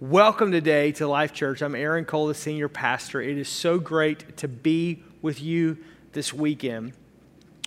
Welcome 0.00 0.52
today 0.52 0.92
to 0.92 1.08
Life 1.08 1.32
Church. 1.32 1.60
I'm 1.60 1.74
Aaron 1.74 2.04
Cole, 2.04 2.28
the 2.28 2.34
senior 2.34 2.68
pastor. 2.68 3.20
It 3.20 3.36
is 3.36 3.48
so 3.48 3.80
great 3.80 4.36
to 4.36 4.46
be 4.46 5.02
with 5.22 5.42
you 5.42 5.76
this 6.12 6.32
weekend, 6.32 6.92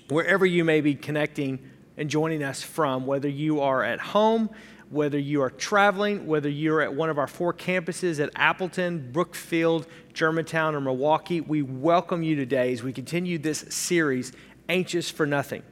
wherever 0.07 0.45
you 0.45 0.63
may 0.63 0.79
be 0.79 0.95
connecting 0.95 1.59
and 1.97 2.09
joining 2.09 2.41
us 2.41 2.63
from, 2.63 3.05
whether 3.05 3.27
you 3.27 3.59
are 3.59 3.83
at 3.83 3.99
home, 3.99 4.49
whether 4.89 5.19
you 5.19 5.41
are 5.41 5.49
traveling, 5.49 6.25
whether 6.25 6.47
you're 6.47 6.79
at 6.79 6.93
one 6.93 7.09
of 7.09 7.19
our 7.19 7.27
four 7.27 7.53
campuses 7.53 8.23
at 8.23 8.29
Appleton, 8.37 9.11
Brookfield, 9.11 9.85
Germantown, 10.13 10.73
or 10.73 10.79
Milwaukee. 10.79 11.41
We 11.41 11.63
welcome 11.63 12.23
you 12.23 12.37
today 12.37 12.71
as 12.71 12.81
we 12.81 12.93
continue 12.93 13.39
this 13.39 13.65
series, 13.67 14.31
Anxious 14.69 15.11
for 15.11 15.25
Nothing. 15.25 15.63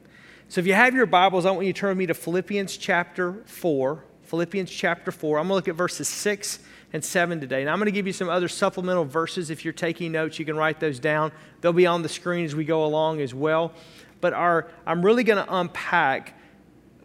So 0.50 0.60
if 0.60 0.68
you 0.68 0.74
have 0.74 0.94
your 0.94 1.06
Bibles, 1.06 1.46
I 1.46 1.52
want 1.52 1.68
you 1.68 1.72
to 1.72 1.80
turn 1.80 1.92
with 1.92 2.00
me 2.00 2.08
to 2.08 2.14
Philippians 2.14 2.76
chapter 2.76 3.44
4. 3.46 4.04
Philippians 4.30 4.70
chapter 4.70 5.12
4. 5.12 5.40
I'm 5.40 5.48
going 5.48 5.50
to 5.50 5.56
look 5.56 5.68
at 5.68 5.76
verses 5.76 6.08
6 6.08 6.60
and 6.94 7.04
7 7.04 7.42
today. 7.42 7.62
And 7.62 7.70
I'm 7.70 7.80
going 7.80 7.88
to 7.88 7.92
give 7.92 8.06
you 8.06 8.14
some 8.14 8.30
other 8.30 8.48
supplemental 8.48 9.04
verses. 9.04 9.50
If 9.50 9.66
you're 9.66 9.74
taking 9.74 10.12
notes, 10.12 10.38
you 10.38 10.46
can 10.46 10.56
write 10.56 10.80
those 10.80 11.00
down. 11.00 11.32
They'll 11.62 11.74
be 11.74 11.88
on 11.88 12.04
the 12.04 12.10
screen 12.10 12.46
as 12.46 12.56
we 12.56 12.64
go 12.64 12.86
along 12.86 13.22
as 13.22 13.34
well. 13.34 13.74
But 14.22 14.34
our, 14.34 14.68
I'm 14.86 15.04
really 15.04 15.24
going 15.24 15.44
to 15.44 15.56
unpack 15.56 16.40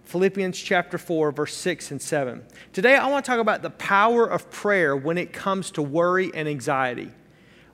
Philippians 0.05 0.59
chapter 0.59 0.99
4, 0.99 1.33
verse 1.33 1.55
6 1.55 1.93
and 1.93 2.03
7. 2.03 2.45
Today, 2.75 2.95
I 2.97 3.07
want 3.09 3.25
to 3.25 3.31
talk 3.31 3.41
about 3.41 3.63
the 3.63 3.71
power 3.71 4.27
of 4.27 4.51
prayer 4.51 4.95
when 4.95 5.17
it 5.17 5.33
comes 5.33 5.71
to 5.73 5.83
worry 5.83 6.31
and 6.35 6.47
anxiety. 6.47 7.11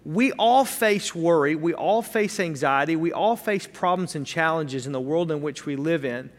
We 0.04 0.32
all 0.32 0.64
face 0.64 1.14
worry, 1.14 1.56
we 1.56 1.74
all 1.74 2.02
face 2.02 2.40
anxiety, 2.40 2.96
we 2.96 3.12
all 3.12 3.36
face 3.36 3.66
problems 3.66 4.14
and 4.14 4.24
challenges 4.24 4.86
in 4.86 4.92
the 4.92 5.00
world 5.00 5.30
in 5.30 5.42
which 5.42 5.66
we 5.66 5.76
live 5.76 6.04
in. 6.04 6.30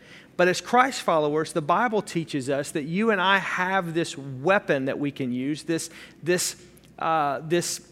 But 0.42 0.48
as 0.48 0.60
Christ 0.60 1.04
followers, 1.04 1.54
the 1.54 1.62
Bible 1.62 2.02
teaches 2.02 2.50
us 2.50 2.72
that 2.72 2.86
you 2.86 3.12
and 3.12 3.22
I 3.22 3.38
have 3.38 3.94
this 3.94 4.18
weapon 4.18 4.86
that 4.86 4.98
we 4.98 5.12
can 5.12 5.32
use, 5.32 5.62
this, 5.62 5.92
this, 6.24 6.56
uh, 6.98 7.42
this, 7.44 7.88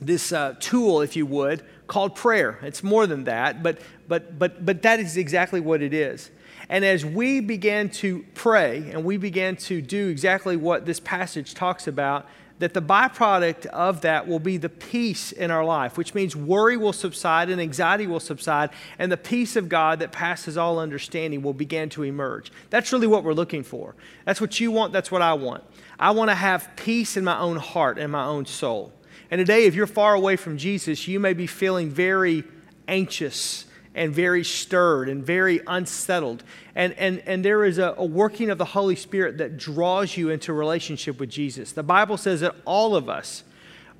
this 0.00 0.32
uh, 0.32 0.56
tool, 0.58 1.02
if 1.02 1.14
you 1.14 1.24
would, 1.26 1.62
called 1.86 2.16
prayer. 2.16 2.58
It's 2.62 2.82
more 2.82 3.06
than 3.06 3.22
that, 3.22 3.62
but, 3.62 3.80
but, 4.08 4.40
but, 4.40 4.66
but 4.66 4.82
that 4.82 4.98
is 4.98 5.16
exactly 5.16 5.60
what 5.60 5.82
it 5.82 5.94
is. 5.94 6.32
And 6.68 6.84
as 6.84 7.06
we 7.06 7.38
began 7.38 7.90
to 7.90 8.24
pray 8.34 8.90
and 8.90 9.04
we 9.04 9.16
began 9.16 9.54
to 9.54 9.80
do 9.80 10.08
exactly 10.08 10.56
what 10.56 10.84
this 10.84 10.98
passage 10.98 11.54
talks 11.54 11.86
about, 11.86 12.26
that 12.58 12.72
the 12.72 12.80
byproduct 12.80 13.66
of 13.66 14.00
that 14.00 14.26
will 14.26 14.38
be 14.38 14.56
the 14.56 14.68
peace 14.68 15.32
in 15.32 15.50
our 15.50 15.64
life, 15.64 15.98
which 15.98 16.14
means 16.14 16.34
worry 16.34 16.76
will 16.76 16.92
subside 16.92 17.50
and 17.50 17.60
anxiety 17.60 18.06
will 18.06 18.20
subside, 18.20 18.70
and 18.98 19.12
the 19.12 19.16
peace 19.16 19.56
of 19.56 19.68
God 19.68 19.98
that 19.98 20.10
passes 20.10 20.56
all 20.56 20.78
understanding 20.78 21.42
will 21.42 21.52
begin 21.52 21.88
to 21.90 22.02
emerge. 22.02 22.50
That's 22.70 22.92
really 22.92 23.06
what 23.06 23.24
we're 23.24 23.34
looking 23.34 23.62
for. 23.62 23.94
That's 24.24 24.40
what 24.40 24.58
you 24.58 24.70
want, 24.70 24.92
that's 24.92 25.10
what 25.10 25.22
I 25.22 25.34
want. 25.34 25.64
I 25.98 26.12
want 26.12 26.30
to 26.30 26.34
have 26.34 26.70
peace 26.76 27.16
in 27.16 27.24
my 27.24 27.38
own 27.38 27.56
heart 27.56 27.98
and 27.98 28.10
my 28.10 28.24
own 28.24 28.46
soul. 28.46 28.92
And 29.30 29.38
today, 29.38 29.66
if 29.66 29.74
you're 29.74 29.86
far 29.86 30.14
away 30.14 30.36
from 30.36 30.56
Jesus, 30.56 31.06
you 31.06 31.20
may 31.20 31.34
be 31.34 31.46
feeling 31.46 31.90
very 31.90 32.44
anxious 32.88 33.65
and 33.96 34.14
very 34.14 34.44
stirred 34.44 35.08
and 35.08 35.24
very 35.24 35.60
unsettled. 35.66 36.44
And, 36.74 36.92
and, 36.92 37.20
and 37.20 37.42
there 37.42 37.64
is 37.64 37.78
a, 37.78 37.94
a, 37.96 38.04
working 38.04 38.50
of 38.50 38.58
the 38.58 38.66
Holy 38.66 38.94
Spirit 38.94 39.38
that 39.38 39.56
draws 39.56 40.16
you 40.18 40.28
into 40.28 40.52
relationship 40.52 41.18
with 41.18 41.30
Jesus. 41.30 41.72
The 41.72 41.82
Bible 41.82 42.18
says 42.18 42.40
that 42.42 42.54
all 42.66 42.94
of 42.94 43.08
us, 43.08 43.42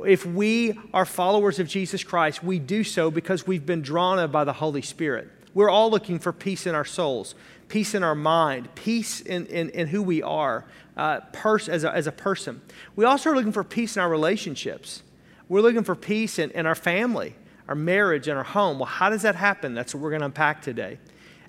if 0.05 0.27
we 0.27 0.79
are 0.93 1.07
followers 1.07 1.59
of 1.59 1.67
Jesus 1.67 2.05
Christ, 2.05 2.45
we 2.45 2.59
do 2.59 2.85
so 2.85 3.11
because 3.11 3.47
we've 3.47 3.65
been 3.65 3.81
drawn 3.81 4.31
by 4.31 4.45
the 4.45 4.53
Holy 4.53 4.83
Spirit. 4.83 5.31
We're 5.55 5.71
all 5.71 5.91
looking 5.91 6.19
for 6.19 6.31
peace 6.31 6.67
in 6.67 6.75
our 6.75 6.85
souls, 6.85 7.35
peace 7.69 7.95
in 7.95 8.03
our 8.03 8.15
mind, 8.15 8.69
peace 8.75 9.23
in, 9.23 9.47
in, 9.47 9.71
in 9.71 9.87
who 9.87 10.03
we 10.03 10.23
are 10.23 10.67
uh, 10.99 11.21
pers- 11.33 11.71
as, 11.71 11.85
a, 11.85 11.95
as 11.95 12.07
a 12.07 12.13
person. 12.13 12.61
We 12.95 13.07
also 13.07 13.31
are 13.31 13.35
looking 13.35 13.53
for 13.53 13.65
peace 13.65 13.97
in 13.97 14.03
our 14.03 14.11
relationships. 14.11 15.03
We're 15.49 15.63
looking 15.63 15.85
for 15.85 15.95
peace 15.95 16.39
in, 16.39 16.51
in 16.51 16.67
our 16.67 16.75
family 16.75 17.35
our 17.69 17.75
marriage 17.75 18.29
and 18.29 18.39
our 18.39 18.45
home. 18.45 18.79
Well, 18.79 18.87
how 18.87 19.11
does 19.11 19.23
that 19.23 19.35
happen? 19.35 19.75
That's 19.75 19.95
what 19.95 20.03
we're 20.03 20.11
going 20.11 20.21
to 20.21 20.27
unpack 20.27 20.63
today. 20.63 20.99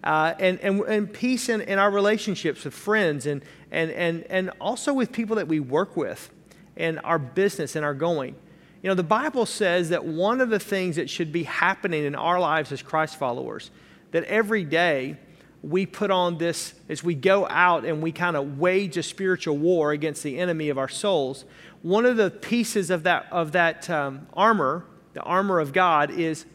Uh, 0.03 0.33
and, 0.39 0.59
and, 0.59 0.81
and 0.81 1.11
peace 1.13 1.49
in, 1.49 1.61
in 1.61 1.79
our 1.79 1.91
relationships 1.91 2.63
with 2.63 2.73
friends 2.73 3.25
and, 3.25 3.41
and, 3.71 3.91
and, 3.91 4.23
and 4.29 4.51
also 4.61 4.93
with 4.93 5.11
people 5.11 5.35
that 5.35 5.47
we 5.47 5.59
work 5.59 5.97
with 5.97 6.29
and 6.75 6.99
our 7.03 7.19
business 7.19 7.75
and 7.75 7.83
our 7.83 7.93
going. 7.93 8.35
You 8.83 8.89
know, 8.89 8.95
the 8.95 9.03
Bible 9.03 9.45
says 9.45 9.89
that 9.89 10.05
one 10.05 10.39
of 10.39 10.49
the 10.49 10.59
things 10.59 10.95
that 10.95 11.09
should 11.09 11.31
be 11.31 11.43
happening 11.43 12.05
in 12.05 12.15
our 12.15 12.39
lives 12.39 12.71
as 12.71 12.81
Christ 12.81 13.17
followers, 13.17 13.71
that 14.11 14.23
every 14.25 14.63
day 14.63 15.17
we 15.63 15.85
put 15.85 16.11
on 16.11 16.37
this, 16.37 16.75
as 16.87 17.03
we 17.03 17.15
go 17.15 17.47
out 17.49 17.83
and 17.83 18.01
we 18.01 18.11
kind 18.11 18.37
of 18.37 18.59
wage 18.59 18.95
a 18.95 19.03
spiritual 19.03 19.57
war 19.57 19.91
against 19.91 20.23
the 20.23 20.37
enemy 20.37 20.69
of 20.69 20.77
our 20.77 20.87
souls, 20.87 21.43
one 21.81 22.05
of 22.05 22.17
the 22.17 22.29
pieces 22.29 22.89
of 22.91 23.03
that, 23.03 23.25
of 23.31 23.51
that 23.53 23.89
um, 23.89 24.27
armor 24.33 24.85
the 25.17 25.23
armor 25.23 25.59
of 25.59 25.73
God 25.73 26.11
is 26.11 26.45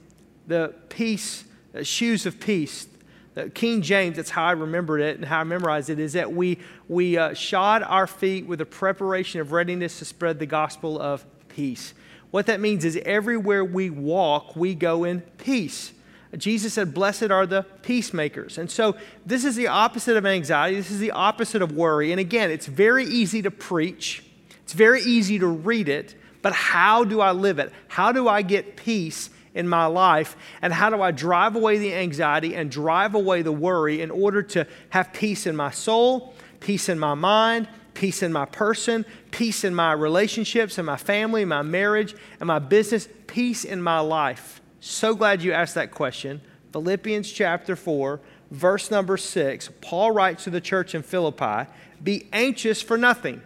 the 0.46 0.72
peace, 0.88 1.42
the 1.72 1.82
shoes 1.82 2.26
of 2.26 2.38
peace. 2.38 2.86
The 3.34 3.50
King 3.50 3.82
James, 3.82 4.14
that's 4.14 4.30
how 4.30 4.44
I 4.44 4.52
remembered 4.52 5.00
it 5.00 5.16
and 5.16 5.24
how 5.24 5.40
I 5.40 5.44
memorized 5.44 5.90
it, 5.90 5.98
is 5.98 6.12
that 6.12 6.32
we, 6.32 6.58
we 6.86 7.18
uh, 7.18 7.34
shod 7.34 7.82
our 7.82 8.06
feet 8.06 8.46
with 8.46 8.60
a 8.60 8.64
preparation 8.64 9.40
of 9.40 9.50
readiness 9.50 9.98
to 9.98 10.04
spread 10.04 10.38
the 10.38 10.46
gospel 10.46 11.00
of 11.00 11.24
peace. 11.48 11.92
What 12.30 12.46
that 12.46 12.60
means 12.60 12.84
is 12.84 12.96
everywhere 13.04 13.64
we 13.64 13.90
walk, 13.90 14.54
we 14.54 14.76
go 14.76 15.02
in 15.02 15.22
peace. 15.38 15.92
Jesus 16.36 16.72
said, 16.74 16.94
Blessed 16.94 17.32
are 17.32 17.46
the 17.48 17.64
peacemakers. 17.82 18.58
And 18.58 18.70
so, 18.70 18.94
this 19.26 19.44
is 19.44 19.56
the 19.56 19.66
opposite 19.66 20.16
of 20.16 20.24
anxiety. 20.24 20.76
This 20.76 20.92
is 20.92 21.00
the 21.00 21.10
opposite 21.10 21.62
of 21.62 21.72
worry. 21.72 22.12
And 22.12 22.20
again, 22.20 22.52
it's 22.52 22.66
very 22.66 23.06
easy 23.06 23.42
to 23.42 23.50
preach, 23.50 24.22
it's 24.62 24.72
very 24.72 25.02
easy 25.02 25.40
to 25.40 25.48
read 25.48 25.88
it, 25.88 26.14
but 26.42 26.52
how 26.52 27.04
do 27.04 27.20
I 27.20 27.32
live 27.32 27.58
it? 27.58 27.72
How 27.88 28.12
do 28.12 28.28
I 28.28 28.42
get 28.42 28.76
peace 28.76 29.30
in 29.54 29.68
my 29.68 29.86
life? 29.86 30.36
And 30.60 30.72
how 30.72 30.90
do 30.90 31.00
I 31.00 31.12
drive 31.12 31.56
away 31.56 31.78
the 31.78 31.94
anxiety 31.94 32.54
and 32.54 32.70
drive 32.70 33.14
away 33.14 33.42
the 33.42 33.52
worry 33.52 34.02
in 34.02 34.10
order 34.10 34.42
to 34.42 34.66
have 34.90 35.12
peace 35.12 35.46
in 35.46 35.56
my 35.56 35.70
soul, 35.70 36.34
peace 36.60 36.88
in 36.88 36.98
my 36.98 37.14
mind, 37.14 37.68
peace 37.94 38.22
in 38.22 38.32
my 38.32 38.44
person, 38.44 39.04
peace 39.30 39.64
in 39.64 39.74
my 39.74 39.92
relationships 39.92 40.78
and 40.78 40.86
my 40.86 40.96
family, 40.96 41.44
my 41.44 41.62
marriage, 41.62 42.14
and 42.40 42.48
my 42.48 42.58
business, 42.58 43.08
peace 43.26 43.64
in 43.64 43.80
my 43.80 44.00
life? 44.00 44.60
So 44.80 45.14
glad 45.14 45.42
you 45.42 45.52
asked 45.52 45.76
that 45.76 45.92
question. 45.92 46.40
Philippians 46.72 47.30
chapter 47.30 47.76
4, 47.76 48.20
verse 48.50 48.90
number 48.90 49.16
6, 49.16 49.70
Paul 49.80 50.10
writes 50.10 50.44
to 50.44 50.50
the 50.50 50.60
church 50.60 50.94
in 50.94 51.02
Philippi, 51.02 51.70
Be 52.02 52.26
anxious 52.32 52.82
for 52.82 52.96
nothing. 52.96 53.42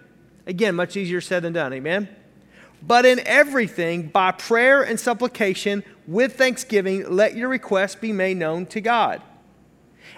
Again, 0.47 0.77
much 0.77 0.97
easier 0.97 1.21
said 1.21 1.43
than 1.43 1.53
done. 1.53 1.73
Amen? 1.73 2.09
But 2.83 3.05
in 3.05 3.21
everything, 3.27 4.09
by 4.09 4.33
prayer 4.33 4.83
and 4.83 4.99
supplication, 4.99 5.83
with 6.07 6.37
thanksgiving, 6.37 7.11
let 7.11 7.37
your 7.37 7.49
requests 7.49 7.97
be 7.97 8.13
made 8.13 8.37
known 8.37 8.67
to 8.67 8.81
God. 8.81 9.23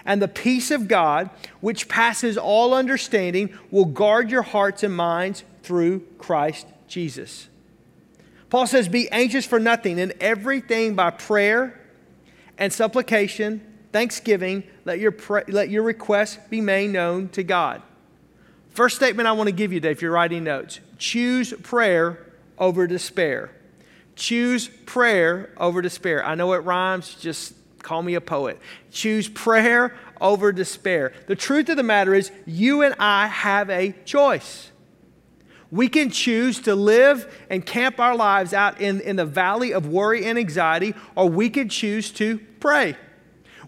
And 0.05 0.21
the 0.21 0.27
peace 0.27 0.71
of 0.71 0.87
God, 0.87 1.29
which 1.61 1.87
passes 1.87 2.37
all 2.37 2.73
understanding, 2.73 3.57
will 3.71 3.85
guard 3.85 4.29
your 4.29 4.43
hearts 4.43 4.83
and 4.83 4.95
minds 4.95 5.43
through 5.63 6.01
Christ 6.17 6.67
Jesus. 6.87 7.47
Paul 8.49 8.67
says, 8.67 8.87
Be 8.87 9.09
anxious 9.11 9.45
for 9.45 9.59
nothing, 9.59 9.97
in 9.99 10.13
everything 10.19 10.95
by 10.95 11.11
prayer 11.11 11.79
and 12.57 12.71
supplication, 12.73 13.61
thanksgiving, 13.91 14.63
let 14.85 14.99
your, 14.99 15.15
let 15.47 15.69
your 15.69 15.83
requests 15.83 16.37
be 16.49 16.61
made 16.61 16.89
known 16.89 17.29
to 17.29 17.43
God. 17.43 17.81
First 18.69 18.95
statement 18.95 19.27
I 19.27 19.31
want 19.31 19.47
to 19.47 19.55
give 19.55 19.73
you 19.73 19.79
today, 19.79 19.91
if 19.91 20.01
you're 20.01 20.11
writing 20.11 20.43
notes 20.43 20.79
choose 20.97 21.53
prayer 21.63 22.28
over 22.59 22.87
despair. 22.87 23.51
Choose 24.15 24.67
prayer 24.85 25.53
over 25.57 25.81
despair. 25.81 26.25
I 26.25 26.35
know 26.35 26.53
it 26.53 26.57
rhymes, 26.57 27.15
just 27.15 27.53
call 27.81 28.03
me 28.03 28.15
a 28.15 28.21
poet. 28.21 28.59
Choose 28.91 29.29
prayer 29.29 29.95
over 30.19 30.51
despair. 30.51 31.13
The 31.27 31.35
truth 31.35 31.69
of 31.69 31.77
the 31.77 31.83
matter 31.83 32.13
is, 32.13 32.31
you 32.45 32.81
and 32.81 32.95
I 32.99 33.27
have 33.27 33.69
a 33.69 33.93
choice. 34.05 34.71
We 35.71 35.87
can 35.87 36.09
choose 36.09 36.59
to 36.61 36.75
live 36.75 37.33
and 37.49 37.65
camp 37.65 37.99
our 37.99 38.15
lives 38.15 38.53
out 38.53 38.81
in, 38.81 39.01
in 39.01 39.15
the 39.15 39.25
valley 39.25 39.71
of 39.71 39.87
worry 39.87 40.25
and 40.25 40.37
anxiety, 40.37 40.95
or 41.15 41.29
we 41.29 41.49
can 41.49 41.69
choose 41.69 42.11
to 42.13 42.39
pray. 42.59 42.95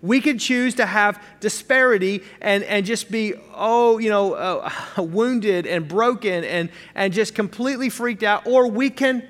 We 0.02 0.20
can 0.20 0.40
choose 0.40 0.76
to 0.76 0.86
have 0.86 1.24
disparity 1.40 2.24
and, 2.42 2.64
and 2.64 2.86
just 2.86 3.12
be, 3.12 3.36
oh, 3.54 4.00
you 4.00 4.10
know, 4.10 4.34
uh, 4.34 4.70
wounded 4.98 5.68
and 5.68 5.88
broken 5.88 6.44
and, 6.44 6.70
and 6.96 7.14
just 7.14 7.36
completely 7.36 7.90
freaked 7.90 8.24
out, 8.24 8.48
or 8.48 8.68
we 8.68 8.90
can 8.90 9.28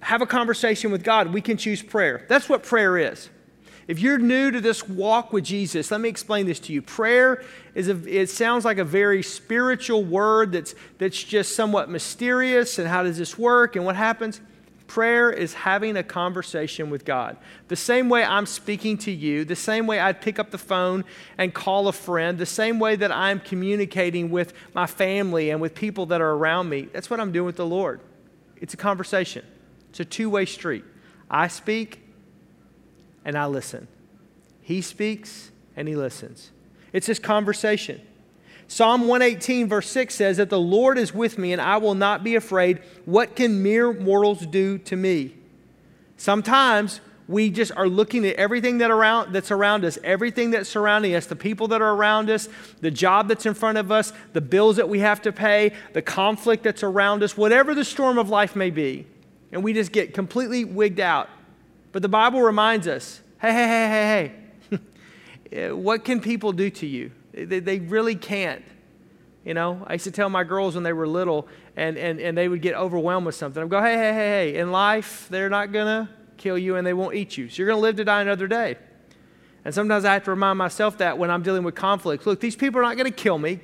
have 0.00 0.22
a 0.22 0.26
conversation 0.26 0.90
with 0.90 1.02
God. 1.02 1.32
We 1.32 1.40
can 1.40 1.56
choose 1.56 1.82
prayer. 1.82 2.24
That's 2.28 2.48
what 2.48 2.62
prayer 2.62 2.96
is. 2.98 3.28
If 3.86 4.00
you're 4.00 4.18
new 4.18 4.50
to 4.50 4.60
this 4.60 4.88
walk 4.88 5.32
with 5.32 5.44
Jesus, 5.44 5.90
let 5.90 6.00
me 6.00 6.08
explain 6.08 6.46
this 6.46 6.58
to 6.60 6.72
you. 6.72 6.80
Prayer 6.80 7.42
is 7.74 7.88
a, 7.88 7.96
it 8.08 8.30
sounds 8.30 8.64
like 8.64 8.78
a 8.78 8.84
very 8.84 9.22
spiritual 9.22 10.04
word 10.04 10.52
that's, 10.52 10.74
that's 10.98 11.22
just 11.22 11.54
somewhat 11.54 11.90
mysterious. 11.90 12.78
And 12.78 12.88
how 12.88 13.02
does 13.02 13.18
this 13.18 13.38
work 13.38 13.76
and 13.76 13.84
what 13.84 13.96
happens? 13.96 14.40
Prayer 14.86 15.30
is 15.30 15.54
having 15.54 15.96
a 15.96 16.02
conversation 16.02 16.90
with 16.90 17.04
God. 17.04 17.36
The 17.68 17.76
same 17.76 18.08
way 18.08 18.22
I'm 18.22 18.46
speaking 18.46 18.98
to 18.98 19.10
you, 19.10 19.44
the 19.44 19.56
same 19.56 19.86
way 19.86 19.98
I'd 19.98 20.20
pick 20.20 20.38
up 20.38 20.50
the 20.50 20.58
phone 20.58 21.04
and 21.38 21.54
call 21.54 21.88
a 21.88 21.92
friend, 21.92 22.36
the 22.36 22.46
same 22.46 22.78
way 22.78 22.94
that 22.96 23.10
I'm 23.10 23.40
communicating 23.40 24.30
with 24.30 24.52
my 24.74 24.86
family 24.86 25.50
and 25.50 25.60
with 25.60 25.74
people 25.74 26.06
that 26.06 26.20
are 26.20 26.32
around 26.32 26.68
me, 26.68 26.88
that's 26.92 27.08
what 27.08 27.18
I'm 27.18 27.32
doing 27.32 27.46
with 27.46 27.56
the 27.56 27.66
Lord. 27.66 28.00
It's 28.60 28.74
a 28.74 28.76
conversation, 28.76 29.44
it's 29.90 30.00
a 30.00 30.04
two 30.04 30.28
way 30.28 30.44
street. 30.44 30.84
I 31.30 31.48
speak 31.48 32.02
and 33.24 33.36
I 33.36 33.46
listen. 33.46 33.88
He 34.60 34.82
speaks 34.82 35.50
and 35.76 35.88
he 35.88 35.96
listens. 35.96 36.50
It's 36.92 37.06
this 37.06 37.18
conversation. 37.18 38.00
Psalm 38.68 39.02
118, 39.02 39.68
verse 39.68 39.88
6 39.90 40.14
says 40.14 40.36
that 40.38 40.50
the 40.50 40.58
Lord 40.58 40.98
is 40.98 41.14
with 41.14 41.38
me 41.38 41.52
and 41.52 41.60
I 41.60 41.76
will 41.76 41.94
not 41.94 42.24
be 42.24 42.34
afraid. 42.34 42.80
What 43.04 43.36
can 43.36 43.62
mere 43.62 43.92
mortals 43.92 44.46
do 44.46 44.78
to 44.78 44.96
me? 44.96 45.34
Sometimes 46.16 47.00
we 47.26 47.50
just 47.50 47.72
are 47.72 47.88
looking 47.88 48.26
at 48.26 48.36
everything 48.36 48.78
that 48.78 48.90
around, 48.90 49.32
that's 49.32 49.50
around 49.50 49.84
us, 49.84 49.98
everything 50.04 50.50
that's 50.50 50.68
surrounding 50.68 51.14
us, 51.14 51.26
the 51.26 51.36
people 51.36 51.68
that 51.68 51.80
are 51.80 51.94
around 51.94 52.28
us, 52.28 52.48
the 52.80 52.90
job 52.90 53.28
that's 53.28 53.46
in 53.46 53.54
front 53.54 53.78
of 53.78 53.90
us, 53.90 54.12
the 54.32 54.40
bills 54.40 54.76
that 54.76 54.88
we 54.88 54.98
have 55.00 55.22
to 55.22 55.32
pay, 55.32 55.72
the 55.92 56.02
conflict 56.02 56.62
that's 56.62 56.82
around 56.82 57.22
us, 57.22 57.36
whatever 57.36 57.74
the 57.74 57.84
storm 57.84 58.18
of 58.18 58.28
life 58.28 58.54
may 58.54 58.70
be. 58.70 59.06
And 59.52 59.62
we 59.62 59.72
just 59.72 59.92
get 59.92 60.12
completely 60.12 60.64
wigged 60.64 61.00
out. 61.00 61.30
But 61.92 62.02
the 62.02 62.08
Bible 62.08 62.42
reminds 62.42 62.88
us 62.88 63.20
hey, 63.38 63.52
hey, 63.52 63.66
hey, 63.68 64.32
hey, 64.70 64.80
hey, 65.50 65.72
what 65.72 66.04
can 66.04 66.20
people 66.20 66.52
do 66.52 66.70
to 66.70 66.86
you? 66.86 67.10
They, 67.34 67.60
they 67.60 67.80
really 67.80 68.14
can't. 68.14 68.64
You 69.44 69.52
know, 69.52 69.84
I 69.86 69.94
used 69.94 70.04
to 70.04 70.10
tell 70.10 70.30
my 70.30 70.44
girls 70.44 70.74
when 70.74 70.84
they 70.84 70.92
were 70.92 71.06
little 71.06 71.46
and, 71.76 71.98
and, 71.98 72.18
and 72.18 72.38
they 72.38 72.48
would 72.48 72.62
get 72.62 72.74
overwhelmed 72.74 73.26
with 73.26 73.34
something. 73.34 73.62
I'd 73.62 73.68
go, 73.68 73.82
hey, 73.82 73.96
hey, 73.96 74.12
hey, 74.12 74.52
hey, 74.52 74.58
in 74.58 74.72
life, 74.72 75.26
they're 75.30 75.50
not 75.50 75.70
going 75.70 75.86
to 75.86 76.08
kill 76.38 76.56
you 76.56 76.76
and 76.76 76.86
they 76.86 76.94
won't 76.94 77.14
eat 77.14 77.36
you. 77.36 77.50
So 77.50 77.58
you're 77.58 77.66
going 77.66 77.76
to 77.76 77.82
live 77.82 77.96
to 77.96 78.04
die 78.04 78.22
another 78.22 78.46
day. 78.46 78.76
And 79.64 79.74
sometimes 79.74 80.04
I 80.04 80.14
have 80.14 80.24
to 80.24 80.30
remind 80.30 80.58
myself 80.58 80.98
that 80.98 81.18
when 81.18 81.30
I'm 81.30 81.42
dealing 81.42 81.62
with 81.62 81.74
conflict. 81.74 82.26
Look, 82.26 82.40
these 82.40 82.56
people 82.56 82.80
are 82.80 82.84
not 82.84 82.96
going 82.96 83.10
to 83.10 83.16
kill 83.16 83.38
me 83.38 83.60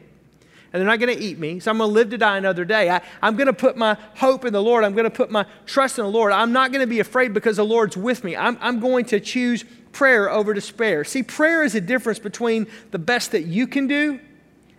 and 0.73 0.81
they're 0.81 0.87
not 0.87 1.01
going 1.01 1.17
to 1.17 1.23
eat 1.23 1.39
me. 1.39 1.61
So 1.61 1.71
I'm 1.71 1.79
going 1.79 1.89
to 1.89 1.95
live 1.95 2.11
to 2.11 2.19
die 2.19 2.37
another 2.37 2.65
day. 2.65 2.91
I, 2.91 3.01
am 3.23 3.37
going 3.37 3.47
to 3.47 3.53
put 3.53 3.77
my 3.77 3.97
hope 4.17 4.45
in 4.45 4.53
the 4.53 4.63
Lord. 4.63 4.85
I'm 4.85 4.93
going 4.93 5.05
to 5.05 5.11
put 5.11 5.31
my 5.31 5.47
trust 5.67 5.99
in 5.99 6.05
the 6.05 6.11
Lord. 6.11 6.33
I'm 6.33 6.53
not 6.53 6.73
going 6.73 6.81
to 6.81 6.87
be 6.87 7.01
afraid 7.01 7.35
because 7.35 7.57
the 7.57 7.65
Lord's 7.65 7.97
with 7.97 8.23
me. 8.23 8.37
I'm, 8.37 8.57
I'm 8.61 8.81
going 8.81 9.07
to 9.07 9.19
choose 9.19 9.65
prayer 9.93 10.31
over 10.31 10.55
despair. 10.55 11.05
See, 11.05 11.23
prayer 11.23 11.63
is 11.63 11.75
a 11.75 11.81
difference 11.81 12.19
between 12.19 12.67
the 12.91 12.99
best 12.99 13.33
that 13.33 13.43
you 13.43 13.67
can 13.67 13.87
do 13.87 14.21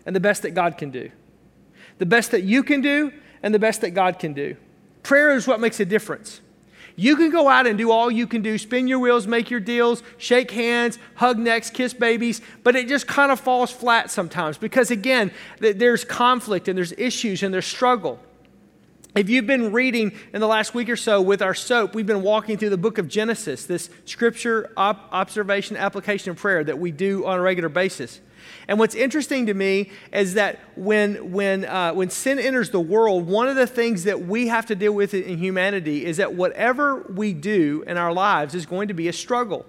and 0.06 0.16
the 0.16 0.20
best 0.20 0.42
that 0.44 0.52
God 0.52 0.78
can 0.78 0.92
do. 0.92 1.12
The 1.98 2.06
best 2.06 2.32
that 2.32 2.44
you 2.44 2.64
can 2.64 2.82
do 2.82 3.12
and 3.44 3.54
the 3.54 3.60
best 3.60 3.82
that 3.82 3.92
God 3.92 4.20
can 4.20 4.34
do. 4.34 4.56
Prayer 5.04 5.32
is 5.36 5.48
what 5.48 5.60
makes 5.60 5.80
a 5.80 5.86
difference. 5.86 6.42
You 6.96 7.16
can 7.16 7.32
go 7.32 7.48
out 7.48 7.68
and 7.68 7.78
do 7.78 7.90
all 7.90 8.12
you 8.12 8.28
can 8.28 8.42
do, 8.42 8.58
spin 8.58 8.88
your 8.88 9.00
wheels, 9.00 9.26
make 9.26 9.50
your 9.50 9.60
deals, 9.60 10.04
shake 10.18 10.52
hands, 10.52 11.00
hug 11.16 11.40
necks, 11.40 11.70
kiss 11.70 11.94
babies, 11.94 12.42
but 12.64 12.76
it 12.76 12.88
just 12.88 13.08
kind 13.08 13.32
of 13.32 13.40
falls 13.40 13.72
flat 13.72 14.12
sometimes 14.12 14.58
because, 14.58 14.92
again, 14.92 15.32
there's 15.60 16.04
conflict 16.04 16.68
and 16.68 16.78
there's 16.78 16.92
issues 16.94 17.44
and 17.44 17.54
there's 17.54 17.66
struggle. 17.66 18.20
If 19.14 19.30
you've 19.30 19.48
been 19.48 19.74
reading 19.74 20.14
in 20.34 20.40
the 20.40 20.48
last 20.48 20.74
week 20.74 20.88
or 20.88 20.96
so 20.96 21.22
with 21.22 21.42
our 21.42 21.54
soap, 21.54 21.96
we've 21.96 22.06
been 22.06 22.22
walking 22.22 22.58
through 22.58 22.70
the 22.70 22.78
book 22.78 22.98
of 22.98 23.10
Genesis, 23.10 23.66
this 23.66 23.90
scripture 24.06 24.72
op- 24.78 25.10
observation, 25.12 25.76
application, 25.76 26.30
and 26.30 26.40
prayer 26.40 26.64
that 26.64 26.80
we 26.80 26.92
do 26.92 27.26
on 27.26 27.38
a 27.38 27.42
regular 27.42 27.68
basis. 27.68 28.22
And 28.70 28.80
what's 28.80 28.96
interesting 28.96 29.48
to 29.48 29.54
me 29.54 29.92
is 30.14 30.36
that 30.36 30.60
when, 30.78 31.34
when, 31.34 31.66
uh, 31.66 31.92
when 31.92 32.10
sin 32.10 32.40
enters 32.40 32.70
the 32.70 32.80
world, 32.80 33.28
one 33.28 33.50
of 33.50 33.58
the 33.58 33.68
things 33.68 34.06
that 34.06 34.22
we 34.22 34.48
have 34.48 34.68
to 34.68 34.76
deal 34.76 34.94
with 34.94 35.14
in 35.14 35.38
humanity 35.38 36.06
is 36.06 36.16
that 36.16 36.34
whatever 36.34 37.02
we 37.14 37.34
do 37.34 37.84
in 37.88 37.98
our 37.98 38.14
lives 38.14 38.56
is 38.56 38.66
going 38.66 38.88
to 38.88 38.94
be 38.94 39.10
a 39.10 39.14
struggle. 39.14 39.66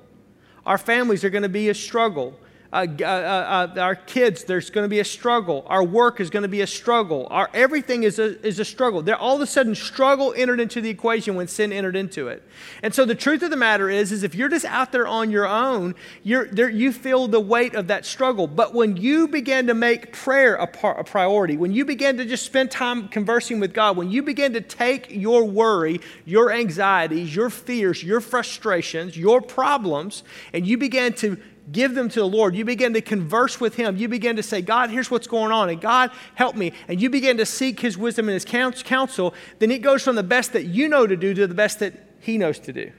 Our 0.64 0.78
families 0.78 1.24
are 1.24 1.30
going 1.30 1.42
to 1.42 1.48
be 1.48 1.68
a 1.68 1.74
struggle. 1.74 2.38
Uh, 2.72 2.86
uh, 3.00 3.04
uh, 3.04 3.80
our 3.80 3.94
kids, 3.94 4.44
there's 4.44 4.70
going 4.70 4.84
to 4.84 4.88
be 4.88 5.00
a 5.00 5.04
struggle. 5.04 5.62
Our 5.66 5.84
work 5.84 6.20
is 6.20 6.30
going 6.30 6.44
to 6.44 6.48
be 6.48 6.62
a 6.62 6.66
struggle. 6.66 7.28
Our 7.30 7.50
everything 7.52 8.04
is 8.04 8.18
a, 8.18 8.40
is 8.46 8.58
a 8.60 8.64
struggle. 8.64 9.02
There, 9.02 9.16
all 9.16 9.36
of 9.36 9.42
a 9.42 9.46
sudden, 9.46 9.74
struggle 9.74 10.32
entered 10.34 10.58
into 10.58 10.80
the 10.80 10.88
equation 10.88 11.34
when 11.34 11.48
sin 11.48 11.70
entered 11.70 11.96
into 11.96 12.28
it. 12.28 12.42
And 12.82 12.94
so 12.94 13.04
the 13.04 13.14
truth 13.14 13.42
of 13.42 13.50
the 13.50 13.58
matter 13.58 13.90
is, 13.90 14.10
is 14.10 14.22
if 14.22 14.34
you're 14.34 14.48
just 14.48 14.64
out 14.64 14.90
there 14.90 15.06
on 15.06 15.30
your 15.30 15.46
own, 15.46 15.94
you're, 16.22 16.46
there, 16.46 16.70
you 16.70 16.92
feel 16.92 17.28
the 17.28 17.40
weight 17.40 17.74
of 17.74 17.88
that 17.88 18.06
struggle. 18.06 18.46
But 18.46 18.72
when 18.72 18.96
you 18.96 19.28
begin 19.28 19.66
to 19.66 19.74
make 19.74 20.14
prayer 20.14 20.54
a, 20.54 20.66
par, 20.66 20.98
a 20.98 21.04
priority, 21.04 21.58
when 21.58 21.72
you 21.72 21.84
begin 21.84 22.16
to 22.16 22.24
just 22.24 22.46
spend 22.46 22.70
time 22.70 23.08
conversing 23.08 23.60
with 23.60 23.74
God, 23.74 23.98
when 23.98 24.10
you 24.10 24.22
begin 24.22 24.54
to 24.54 24.62
take 24.62 25.08
your 25.10 25.44
worry, 25.44 26.00
your 26.24 26.50
anxieties, 26.50 27.36
your 27.36 27.50
fears, 27.50 28.02
your 28.02 28.22
frustrations, 28.22 29.14
your 29.14 29.42
problems, 29.42 30.22
and 30.54 30.66
you 30.66 30.78
begin 30.78 31.12
to 31.12 31.36
give 31.70 31.94
them 31.94 32.08
to 32.08 32.20
the 32.20 32.28
Lord, 32.28 32.56
you 32.56 32.64
begin 32.64 32.94
to 32.94 33.00
converse 33.00 33.60
with 33.60 33.76
Him. 33.76 33.96
You 33.96 34.08
begin 34.08 34.36
to 34.36 34.42
say, 34.42 34.62
God, 34.62 34.90
here's 34.90 35.10
what's 35.10 35.26
going 35.26 35.52
on, 35.52 35.70
and 35.70 35.80
God, 35.80 36.10
help 36.34 36.56
me. 36.56 36.72
And 36.88 37.00
you 37.00 37.08
begin 37.10 37.36
to 37.36 37.46
seek 37.46 37.80
His 37.80 37.96
wisdom 37.96 38.28
and 38.28 38.34
His 38.34 38.44
counsel, 38.44 39.34
then 39.58 39.70
it 39.70 39.82
goes 39.82 40.02
from 40.02 40.16
the 40.16 40.22
best 40.22 40.52
that 40.54 40.64
you 40.64 40.88
know 40.88 41.06
to 41.06 41.16
do 41.16 41.34
to 41.34 41.46
the 41.46 41.54
best 41.54 41.78
that 41.78 41.94
He 42.20 42.38
knows 42.38 42.58
to 42.60 42.72
do. 42.72 42.90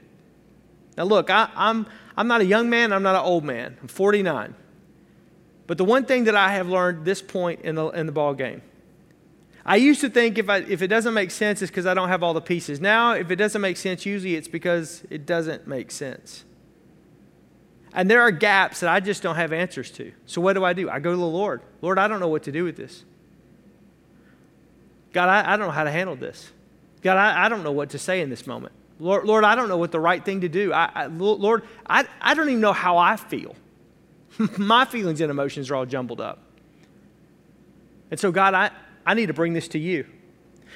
Now, 0.96 1.04
look, 1.04 1.28
I, 1.28 1.50
I'm, 1.54 1.86
I'm 2.16 2.28
not 2.28 2.40
a 2.40 2.46
young 2.46 2.70
man, 2.70 2.92
I'm 2.92 3.02
not 3.02 3.16
an 3.16 3.22
old 3.22 3.44
man. 3.44 3.76
I'm 3.80 3.88
49. 3.88 4.54
But 5.66 5.78
the 5.78 5.84
one 5.84 6.04
thing 6.04 6.24
that 6.24 6.36
I 6.36 6.52
have 6.52 6.68
learned 6.68 7.04
this 7.04 7.22
point 7.22 7.62
in 7.62 7.74
the, 7.74 7.88
in 7.88 8.06
the 8.06 8.12
ball 8.12 8.34
game, 8.34 8.62
I 9.66 9.76
used 9.76 10.02
to 10.02 10.10
think 10.10 10.36
if, 10.36 10.50
I, 10.50 10.58
if 10.58 10.82
it 10.82 10.88
doesn't 10.88 11.14
make 11.14 11.30
sense, 11.30 11.62
it's 11.62 11.70
because 11.70 11.86
I 11.86 11.94
don't 11.94 12.08
have 12.08 12.22
all 12.22 12.34
the 12.34 12.42
pieces. 12.42 12.80
Now, 12.80 13.12
if 13.12 13.30
it 13.30 13.36
doesn't 13.36 13.60
make 13.60 13.78
sense, 13.78 14.04
usually 14.04 14.34
it's 14.34 14.48
because 14.48 15.04
it 15.08 15.24
doesn't 15.24 15.66
make 15.66 15.90
sense. 15.90 16.44
And 17.94 18.10
there 18.10 18.20
are 18.20 18.32
gaps 18.32 18.80
that 18.80 18.90
I 18.90 18.98
just 18.98 19.22
don't 19.22 19.36
have 19.36 19.52
answers 19.52 19.90
to. 19.92 20.12
So 20.26 20.40
what 20.40 20.54
do 20.54 20.64
I 20.64 20.72
do? 20.72 20.90
I 20.90 20.98
go 20.98 21.12
to 21.12 21.16
the 21.16 21.24
Lord. 21.24 21.62
Lord, 21.80 21.98
I 21.98 22.08
don't 22.08 22.18
know 22.18 22.28
what 22.28 22.42
to 22.42 22.52
do 22.52 22.64
with 22.64 22.76
this. 22.76 23.04
God, 25.12 25.28
I, 25.28 25.54
I 25.54 25.56
don't 25.56 25.68
know 25.68 25.72
how 25.72 25.84
to 25.84 25.92
handle 25.92 26.16
this. 26.16 26.50
God, 27.02 27.16
I, 27.16 27.44
I, 27.44 27.48
don't 27.48 27.62
know 27.62 27.70
what 27.70 27.90
to 27.90 27.98
say 27.98 28.20
in 28.20 28.30
this 28.30 28.48
moment. 28.48 28.72
Lord, 28.98 29.26
Lord, 29.26 29.44
I 29.44 29.54
don't 29.54 29.68
know 29.68 29.76
what 29.76 29.92
the 29.92 30.00
right 30.00 30.24
thing 30.24 30.40
to 30.40 30.48
do. 30.48 30.72
I, 30.72 30.90
I, 30.92 31.06
Lord, 31.06 31.62
I, 31.86 32.04
I 32.20 32.34
don't 32.34 32.48
even 32.48 32.60
know 32.60 32.72
how 32.72 32.98
I 32.98 33.16
feel. 33.16 33.54
My 34.58 34.84
feelings 34.84 35.20
and 35.20 35.30
emotions 35.30 35.70
are 35.70 35.76
all 35.76 35.86
jumbled 35.86 36.20
up. 36.20 36.40
And 38.10 38.18
so, 38.18 38.32
God, 38.32 38.54
I, 38.54 38.70
I 39.06 39.14
need 39.14 39.26
to 39.26 39.34
bring 39.34 39.52
this 39.52 39.68
to 39.68 39.78
you. 39.78 40.06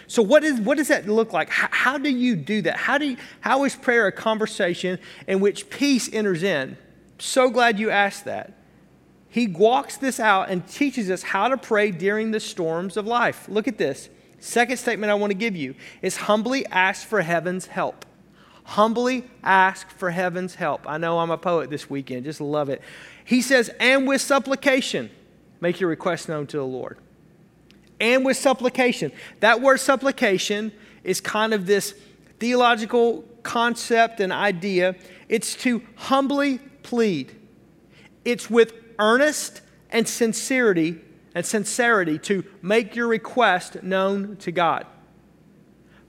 So, 0.06 0.22
what, 0.22 0.44
is, 0.44 0.60
what 0.60 0.78
does 0.78 0.88
that 0.88 1.08
look 1.08 1.32
like? 1.32 1.50
How, 1.50 1.68
how 1.70 1.98
do 1.98 2.08
you 2.08 2.36
do 2.36 2.62
that? 2.62 2.76
How, 2.76 2.98
do 2.98 3.06
you, 3.06 3.16
how 3.40 3.64
is 3.64 3.74
prayer 3.74 4.06
a 4.06 4.12
conversation 4.12 4.98
in 5.26 5.40
which 5.40 5.68
peace 5.68 6.08
enters 6.12 6.42
in? 6.42 6.76
So 7.18 7.50
glad 7.50 7.78
you 7.78 7.90
asked 7.90 8.24
that. 8.24 8.54
He 9.28 9.46
walks 9.46 9.96
this 9.98 10.18
out 10.18 10.48
and 10.48 10.66
teaches 10.66 11.10
us 11.10 11.22
how 11.22 11.48
to 11.48 11.56
pray 11.56 11.90
during 11.90 12.30
the 12.30 12.40
storms 12.40 12.96
of 12.96 13.06
life. 13.06 13.48
Look 13.48 13.68
at 13.68 13.78
this. 13.78 14.08
Second 14.40 14.76
statement 14.76 15.10
I 15.10 15.14
want 15.14 15.30
to 15.30 15.38
give 15.38 15.56
you 15.56 15.74
is 16.00 16.16
humbly 16.16 16.64
ask 16.66 17.06
for 17.06 17.20
heaven's 17.20 17.66
help. 17.66 18.06
Humbly 18.64 19.24
ask 19.42 19.90
for 19.90 20.10
heaven's 20.10 20.54
help. 20.54 20.88
I 20.88 20.98
know 20.98 21.18
I'm 21.18 21.30
a 21.30 21.38
poet 21.38 21.70
this 21.70 21.90
weekend, 21.90 22.24
just 22.24 22.40
love 22.40 22.68
it. 22.68 22.82
He 23.24 23.42
says, 23.42 23.70
and 23.80 24.06
with 24.06 24.20
supplication, 24.20 25.10
make 25.60 25.80
your 25.80 25.90
request 25.90 26.28
known 26.28 26.46
to 26.48 26.58
the 26.58 26.64
Lord. 26.64 26.98
And 28.00 28.24
with 28.24 28.36
supplication. 28.36 29.10
That 29.40 29.60
word 29.60 29.78
supplication 29.78 30.72
is 31.02 31.20
kind 31.20 31.52
of 31.52 31.66
this 31.66 31.94
theological 32.38 33.24
concept 33.42 34.20
and 34.20 34.32
idea. 34.32 34.94
It's 35.28 35.54
to 35.56 35.82
humbly 35.96 36.60
plead. 36.88 37.34
It's 38.24 38.48
with 38.48 38.72
earnest 38.98 39.60
and 39.90 40.08
sincerity 40.08 41.00
and 41.34 41.44
sincerity 41.44 42.18
to 42.18 42.44
make 42.62 42.96
your 42.96 43.08
request 43.08 43.82
known 43.82 44.36
to 44.36 44.50
God. 44.50 44.86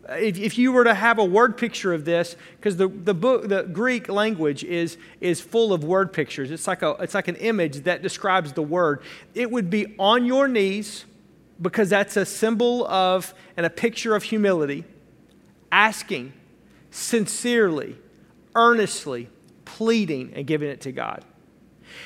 If, 0.10 0.40
if 0.40 0.58
you 0.58 0.72
were 0.72 0.86
to 0.86 0.94
have 0.94 1.20
a 1.20 1.26
word 1.26 1.58
picture 1.58 1.94
of 1.94 2.06
this, 2.06 2.36
because 2.56 2.78
the, 2.78 2.88
the 2.88 3.14
book, 3.14 3.48
the 3.48 3.64
Greek 3.64 4.10
language 4.10 4.64
is, 4.64 4.98
is 5.22 5.42
full 5.42 5.72
of 5.72 5.84
word 5.84 6.12
pictures. 6.14 6.50
It's 6.50 6.68
like, 6.68 6.82
a, 6.82 6.92
it's 7.00 7.14
like 7.14 7.28
an 7.28 7.36
image 7.36 7.84
that 7.84 8.02
describes 8.02 8.54
the 8.54 8.64
word. 8.64 9.02
It 9.36 9.52
would 9.52 9.70
be 9.70 9.96
on 10.00 10.26
your 10.26 10.48
knees, 10.48 11.06
because 11.62 11.90
that's 11.90 12.16
a 12.18 12.26
symbol 12.26 12.88
of 12.88 13.34
and 13.58 13.66
a 13.66 13.70
picture 13.70 14.16
of 14.16 14.24
humility, 14.24 14.86
asking 15.72 16.32
sincerely, 16.90 17.98
earnestly, 18.56 19.28
pleading 19.78 20.34
and 20.36 20.46
giving 20.46 20.70
it 20.70 20.82
to 20.82 20.92
God. 20.92 21.24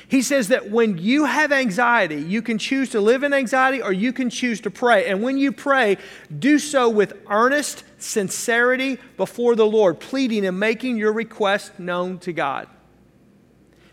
He 0.08 0.22
says 0.22 0.48
that 0.48 0.70
when 0.70 0.98
you 0.98 1.24
have 1.24 1.52
anxiety, 1.52 2.20
you 2.20 2.42
can 2.42 2.58
choose 2.58 2.90
to 2.90 3.00
live 3.00 3.22
in 3.22 3.32
anxiety 3.32 3.82
or 3.82 3.92
you 3.92 4.12
can 4.12 4.30
choose 4.30 4.60
to 4.62 4.70
pray. 4.70 5.06
And 5.06 5.22
when 5.22 5.38
you 5.38 5.52
pray, 5.52 5.98
do 6.38 6.58
so 6.58 6.88
with 6.88 7.14
earnest 7.28 7.84
sincerity 7.98 8.98
before 9.16 9.54
the 9.56 9.66
Lord, 9.66 10.00
pleading 10.00 10.46
and 10.46 10.58
making 10.58 10.96
your 10.96 11.12
request 11.12 11.78
known 11.78 12.18
to 12.20 12.32
God. 12.32 12.68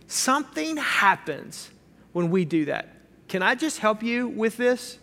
Something 0.08 0.78
happens 0.78 1.70
when 2.14 2.30
we 2.30 2.46
do 2.46 2.66
that. 2.66 2.90
Can 3.28 3.42
I 3.42 3.56
just 3.56 3.80
help 3.80 4.04
you 4.04 4.28
with 4.28 4.58
this? 4.58 4.98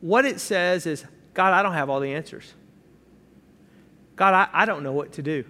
What 0.00 0.24
it 0.24 0.40
says 0.40 0.86
is, 0.86 1.04
God, 1.32 1.52
I 1.52 1.62
don't 1.62 1.72
have 1.74 1.88
all 1.88 2.00
the 2.00 2.12
answers. 2.12 2.52
God, 4.16 4.34
I, 4.34 4.62
I 4.62 4.64
don't 4.66 4.82
know 4.82 4.92
what 4.92 5.12
to 5.12 5.22
do. 5.22 5.44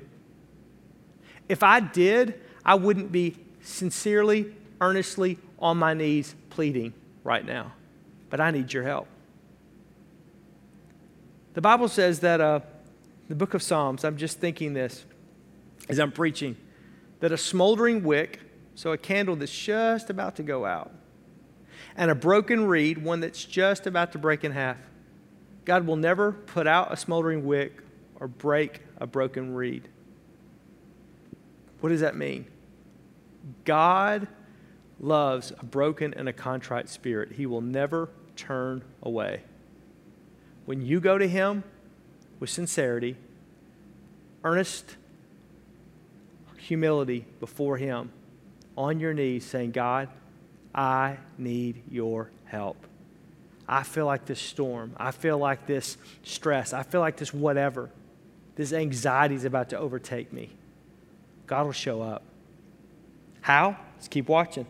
If 1.49 1.63
I 1.63 1.81
did, 1.81 2.41
I 2.65 2.75
wouldn't 2.75 3.13
be 3.13 3.37
sincerely, 3.63 4.55
earnestly 4.81 5.39
on 5.59 5.77
my 5.79 5.95
knees 5.95 6.35
pleading 6.51 6.95
right 7.25 7.45
now. 7.45 7.73
But 8.31 8.41
I 8.41 8.51
need 8.51 8.73
your 8.73 8.83
help. 8.83 9.09
The 11.55 11.61
Bible 11.61 11.89
says 11.89 12.21
that 12.21 12.41
uh, 12.41 12.61
the 13.29 13.35
book 13.35 13.55
of 13.55 13.63
Psalms, 13.63 14.05
I'm 14.05 14.17
just 14.17 14.39
thinking 14.41 14.73
this 14.73 15.05
as 15.89 15.99
I'm 15.99 16.13
preaching, 16.13 16.57
that 17.21 17.33
a 17.33 17.39
smoldering 17.39 18.03
wick, 18.03 18.41
so 18.75 18.93
a 18.93 18.99
candle 18.99 19.37
that's 19.37 19.57
just 19.57 20.09
about 20.09 20.37
to 20.37 20.43
go 20.43 20.65
out, 20.65 20.91
and 21.97 22.11
a 22.11 22.15
broken 22.15 22.67
reed, 22.67 22.99
one 22.99 23.21
that's 23.21 23.45
just 23.45 23.87
about 23.87 24.13
to 24.13 24.19
break 24.19 24.45
in 24.45 24.53
half, 24.53 24.79
God 25.65 25.87
will 25.87 25.97
never 25.97 26.33
put 26.33 26.67
out 26.67 26.93
a 26.93 26.97
smoldering 26.97 27.45
wick 27.45 27.83
or 28.19 28.29
break 28.29 28.81
a 28.99 29.07
broken 29.07 29.55
reed. 29.55 29.89
What 31.83 31.89
does 31.89 32.01
that 32.01 32.15
mean? 32.15 32.47
God 33.65 34.29
loves 35.01 35.53
a 35.59 35.65
broken 35.65 36.15
and 36.15 36.29
a 36.29 36.33
contrite 36.33 36.89
spirit. 36.89 37.33
He 37.33 37.45
will 37.45 37.61
never 37.61 38.09
turn 38.37 38.85
away. 39.03 39.43
When 40.65 40.81
you 40.81 41.01
go 41.01 41.19
to 41.19 41.27
Him 41.27 41.65
with 42.39 42.51
sincerity, 42.51 43.17
earnest 44.45 44.97
humility 46.57 47.27
before 47.41 47.79
Him, 47.79 48.13
on 48.77 49.01
your 49.01 49.13
knees, 49.13 49.45
saying, 49.45 49.73
God, 49.73 50.09
I 50.73 51.17
need 51.37 51.83
your 51.91 52.31
help. 52.45 52.77
I 53.67 53.83
feel 53.83 54.07
like 54.07 54.25
this 54.27 54.41
storm. 54.41 54.95
I 54.99 55.11
feel 55.11 55.37
like 55.37 55.67
this 55.67 55.97
stress. 56.23 56.73
I 56.73 56.85
feel 56.85 57.01
like 57.01 57.17
this 57.17 57.35
whatever. 57.35 57.91
This 58.55 58.73
anxiety 58.73 59.35
is 59.35 59.45
about 59.45 59.71
to 59.71 59.79
overtake 59.79 60.33
me. 60.33 60.51
God 61.47 61.67
will 61.67 61.73
show 61.73 62.03
up. 62.03 62.23
How? 63.41 63.77
Let's 63.97 64.09
keep 64.09 64.29
watching. 64.29 64.67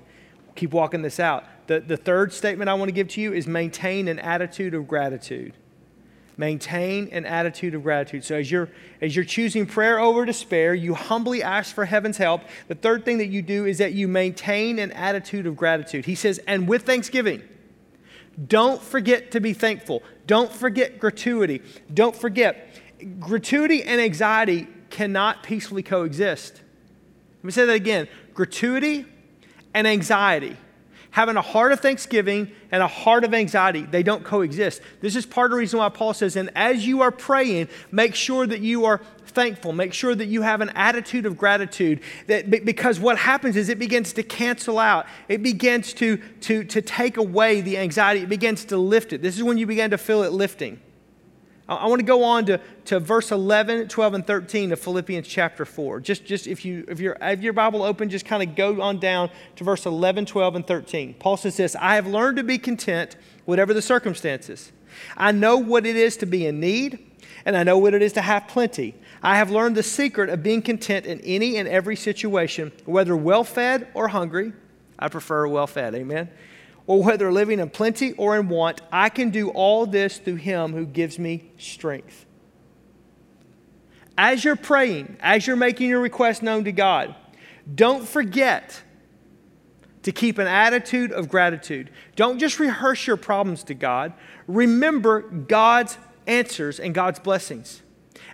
Keep 0.54 0.72
walking 0.72 1.02
this 1.02 1.20
out. 1.20 1.44
The, 1.66 1.80
the 1.80 1.96
third 1.96 2.32
statement 2.32 2.68
I 2.68 2.74
want 2.74 2.88
to 2.88 2.92
give 2.92 3.08
to 3.08 3.20
you 3.20 3.32
is 3.32 3.46
maintain 3.46 4.08
an 4.08 4.18
attitude 4.18 4.74
of 4.74 4.88
gratitude. 4.88 5.54
Maintain 6.36 7.08
an 7.12 7.24
attitude 7.26 7.74
of 7.74 7.82
gratitude. 7.82 8.24
So 8.24 8.36
as 8.36 8.50
you're 8.50 8.70
as 9.00 9.14
you're 9.14 9.24
choosing 9.24 9.66
prayer 9.66 10.00
over 10.00 10.24
despair, 10.24 10.74
you 10.74 10.94
humbly 10.94 11.42
ask 11.42 11.74
for 11.74 11.84
heaven's 11.84 12.16
help. 12.16 12.42
The 12.68 12.74
third 12.74 13.04
thing 13.04 13.18
that 13.18 13.26
you 13.26 13.42
do 13.42 13.66
is 13.66 13.78
that 13.78 13.92
you 13.92 14.08
maintain 14.08 14.78
an 14.78 14.92
attitude 14.92 15.46
of 15.46 15.56
gratitude. 15.56 16.06
He 16.06 16.14
says, 16.14 16.40
and 16.46 16.66
with 16.66 16.82
thanksgiving. 16.82 17.42
Don't 18.46 18.80
forget 18.80 19.30
to 19.32 19.40
be 19.40 19.52
thankful. 19.52 20.02
Don't 20.26 20.50
forget 20.50 20.98
gratuity. 20.98 21.60
Don't 21.92 22.16
forget 22.16 22.68
gratuity 23.20 23.82
and 23.82 24.00
anxiety 24.00 24.68
cannot 24.92 25.42
peacefully 25.42 25.82
coexist. 25.82 26.60
Let 27.38 27.44
me 27.44 27.50
say 27.50 27.64
that 27.64 27.74
again. 27.74 28.06
Gratuity 28.34 29.04
and 29.74 29.88
anxiety 29.88 30.56
having 31.12 31.36
a 31.36 31.42
heart 31.42 31.72
of 31.72 31.80
thanksgiving 31.80 32.50
and 32.70 32.82
a 32.82 32.88
heart 32.88 33.22
of 33.22 33.32
anxiety. 33.34 33.82
They 33.82 34.02
don't 34.02 34.24
coexist. 34.24 34.80
This 35.00 35.14
is 35.14 35.24
part 35.24 35.50
of 35.50 35.50
the 35.52 35.58
reason 35.58 35.78
why 35.78 35.90
Paul 35.90 36.14
says, 36.14 36.36
and 36.36 36.50
as 36.56 36.86
you 36.86 37.02
are 37.02 37.10
praying, 37.10 37.68
make 37.90 38.14
sure 38.14 38.46
that 38.46 38.60
you 38.60 38.86
are 38.86 39.00
thankful. 39.26 39.72
Make 39.72 39.92
sure 39.92 40.14
that 40.14 40.26
you 40.26 40.40
have 40.40 40.62
an 40.62 40.70
attitude 40.70 41.26
of 41.26 41.36
gratitude. 41.36 42.00
That, 42.28 42.50
because 42.50 42.98
what 42.98 43.18
happens 43.18 43.56
is 43.56 43.68
it 43.68 43.78
begins 43.78 44.14
to 44.14 44.22
cancel 44.22 44.78
out, 44.78 45.06
it 45.28 45.42
begins 45.42 45.92
to, 45.94 46.16
to, 46.16 46.64
to 46.64 46.80
take 46.80 47.18
away 47.18 47.60
the 47.60 47.76
anxiety, 47.76 48.22
it 48.22 48.30
begins 48.30 48.64
to 48.66 48.78
lift 48.78 49.12
it. 49.12 49.20
This 49.20 49.36
is 49.36 49.42
when 49.42 49.58
you 49.58 49.66
begin 49.66 49.90
to 49.90 49.98
feel 49.98 50.22
it 50.22 50.32
lifting. 50.32 50.80
I 51.76 51.86
want 51.86 52.00
to 52.00 52.06
go 52.06 52.24
on 52.24 52.46
to, 52.46 52.60
to 52.86 53.00
verse 53.00 53.30
11, 53.30 53.88
12, 53.88 54.14
and 54.14 54.26
13 54.26 54.72
of 54.72 54.80
Philippians 54.80 55.26
chapter 55.26 55.64
4. 55.64 56.00
Just, 56.00 56.24
just 56.24 56.46
if, 56.46 56.64
you, 56.64 56.84
if, 56.88 57.00
you 57.00 57.14
have 57.20 57.42
your 57.42 57.52
Bible 57.52 57.82
open, 57.82 58.08
just 58.08 58.26
kind 58.26 58.42
of 58.42 58.56
go 58.56 58.80
on 58.80 58.98
down 58.98 59.30
to 59.56 59.64
verse 59.64 59.86
11, 59.86 60.26
12, 60.26 60.56
and 60.56 60.66
13. 60.66 61.14
Paul 61.14 61.36
says 61.36 61.56
this 61.56 61.76
I 61.76 61.94
have 61.96 62.06
learned 62.06 62.36
to 62.38 62.42
be 62.42 62.58
content, 62.58 63.16
whatever 63.44 63.74
the 63.74 63.82
circumstances. 63.82 64.72
I 65.16 65.32
know 65.32 65.56
what 65.56 65.86
it 65.86 65.96
is 65.96 66.16
to 66.18 66.26
be 66.26 66.46
in 66.46 66.60
need, 66.60 66.98
and 67.44 67.56
I 67.56 67.62
know 67.62 67.78
what 67.78 67.94
it 67.94 68.02
is 68.02 68.12
to 68.14 68.22
have 68.22 68.48
plenty. 68.48 68.94
I 69.22 69.36
have 69.36 69.50
learned 69.50 69.76
the 69.76 69.82
secret 69.82 70.30
of 70.30 70.42
being 70.42 70.62
content 70.62 71.06
in 71.06 71.20
any 71.20 71.56
and 71.56 71.68
every 71.68 71.96
situation, 71.96 72.72
whether 72.84 73.16
well 73.16 73.44
fed 73.44 73.88
or 73.94 74.08
hungry. 74.08 74.52
I 74.98 75.08
prefer 75.08 75.46
well 75.46 75.66
fed, 75.66 75.94
amen 75.94 76.28
or 76.86 77.02
whether 77.02 77.30
living 77.30 77.60
in 77.60 77.70
plenty 77.70 78.12
or 78.14 78.36
in 78.36 78.48
want, 78.48 78.80
I 78.90 79.08
can 79.08 79.30
do 79.30 79.50
all 79.50 79.86
this 79.86 80.18
through 80.18 80.36
him 80.36 80.72
who 80.72 80.86
gives 80.86 81.18
me 81.18 81.50
strength. 81.58 82.26
As 84.18 84.44
you're 84.44 84.56
praying, 84.56 85.16
as 85.20 85.46
you're 85.46 85.56
making 85.56 85.88
your 85.88 86.00
request 86.00 86.42
known 86.42 86.64
to 86.64 86.72
God, 86.72 87.14
don't 87.74 88.06
forget 88.06 88.82
to 90.02 90.12
keep 90.12 90.38
an 90.38 90.46
attitude 90.46 91.12
of 91.12 91.28
gratitude. 91.28 91.90
Don't 92.16 92.38
just 92.38 92.58
rehearse 92.58 93.06
your 93.06 93.16
problems 93.16 93.64
to 93.64 93.74
God. 93.74 94.12
Remember 94.46 95.20
God's 95.20 95.96
answers 96.26 96.80
and 96.80 96.94
God's 96.94 97.20
blessings. 97.20 97.82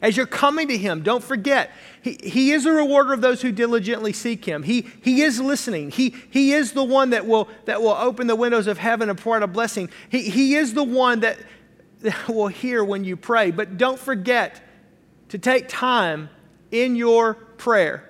As 0.01 0.17
you're 0.17 0.27
coming 0.27 0.69
to 0.69 0.77
Him, 0.77 1.03
don't 1.03 1.23
forget, 1.23 1.73
He, 2.03 2.19
he 2.23 2.53
is 2.53 2.67
a 2.67 2.73
rewarder 2.73 3.13
of 3.13 3.21
those 3.21 3.43
who 3.43 3.53
diligently 3.53 4.13
seek 4.13 4.45
Him. 4.45 4.63
He, 4.63 4.87
he 5.03 5.23
is 5.23 5.41
listening. 5.41 5.91
He, 5.91 6.15
he 6.31 6.53
is 6.53 6.73
the 6.73 6.85
one 6.85 7.11
that 7.11 7.27
will, 7.27 7.49
that 7.65 7.83
will 7.83 7.91
open 7.91 8.27
the 8.27 8.37
windows 8.37 8.67
of 8.67 8.79
heaven 8.79 9.11
and 9.11 9.19
pour 9.19 9.37
out 9.37 9.43
a 9.43 9.47
blessing. 9.47 9.91
He, 10.09 10.23
he 10.31 10.55
is 10.55 10.75
the 10.75 10.85
one 10.85 11.21
that, 11.21 11.39
that 12.01 12.29
will 12.29 12.49
hear 12.49 12.85
when 12.85 13.05
you 13.05 13.17
pray. 13.17 13.51
But 13.51 13.77
don't 13.77 13.99
forget 13.99 14.61
to 15.31 15.39
take 15.39 15.69
time 15.69 16.31
in 16.71 16.97
your 16.97 17.35
prayer, 17.35 18.09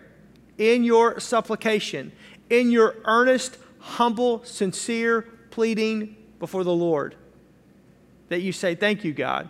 in 0.57 0.85
your 0.85 1.21
supplication, 1.21 2.13
in 2.51 2.71
your 2.71 2.97
earnest, 3.05 3.59
humble, 3.79 4.45
sincere 4.45 5.23
pleading 5.51 6.17
before 6.39 6.65
the 6.65 6.75
Lord. 6.75 7.17
That 8.29 8.43
you 8.43 8.53
say, 8.53 8.75
Thank 8.75 9.05
you, 9.05 9.13
God. 9.13 9.49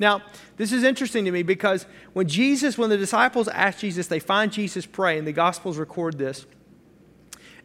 Now, 0.00 0.22
this 0.56 0.72
is 0.72 0.82
interesting 0.82 1.26
to 1.26 1.30
me 1.30 1.42
because 1.42 1.84
when 2.14 2.26
Jesus, 2.26 2.78
when 2.78 2.88
the 2.88 2.96
disciples 2.96 3.48
ask 3.48 3.78
Jesus, 3.78 4.06
they 4.06 4.18
find 4.18 4.50
Jesus 4.50 4.86
praying, 4.86 5.26
the 5.26 5.32
Gospels 5.32 5.76
record 5.76 6.16
this. 6.18 6.46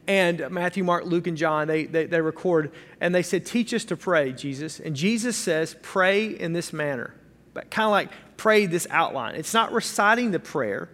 And 0.06 0.52
Matthew, 0.52 0.84
Mark, 0.84 1.06
Luke, 1.06 1.28
and 1.28 1.38
John, 1.38 1.68
they, 1.68 1.86
they, 1.86 2.06
they 2.06 2.22
record, 2.22 2.72
and 3.00 3.16
they 3.16 3.24
said, 3.24 3.46
Teach 3.46 3.74
us 3.74 3.86
to 3.86 3.98
pray, 3.98 4.34
Jesus. 4.34 4.80
And 4.80 4.96
Jesus 4.96 5.36
says, 5.36 5.78
Pray 5.82 6.28
in 6.28 6.54
this 6.54 6.74
manner. 6.74 7.16
But 7.54 7.72
kind 7.72 7.86
of 7.86 7.92
like 7.92 8.12
pray 8.38 8.66
this 8.66 8.86
outline. 8.92 9.36
It's 9.36 9.54
not 9.54 9.72
reciting 9.72 10.32
the 10.32 10.40
prayer. 10.40 10.90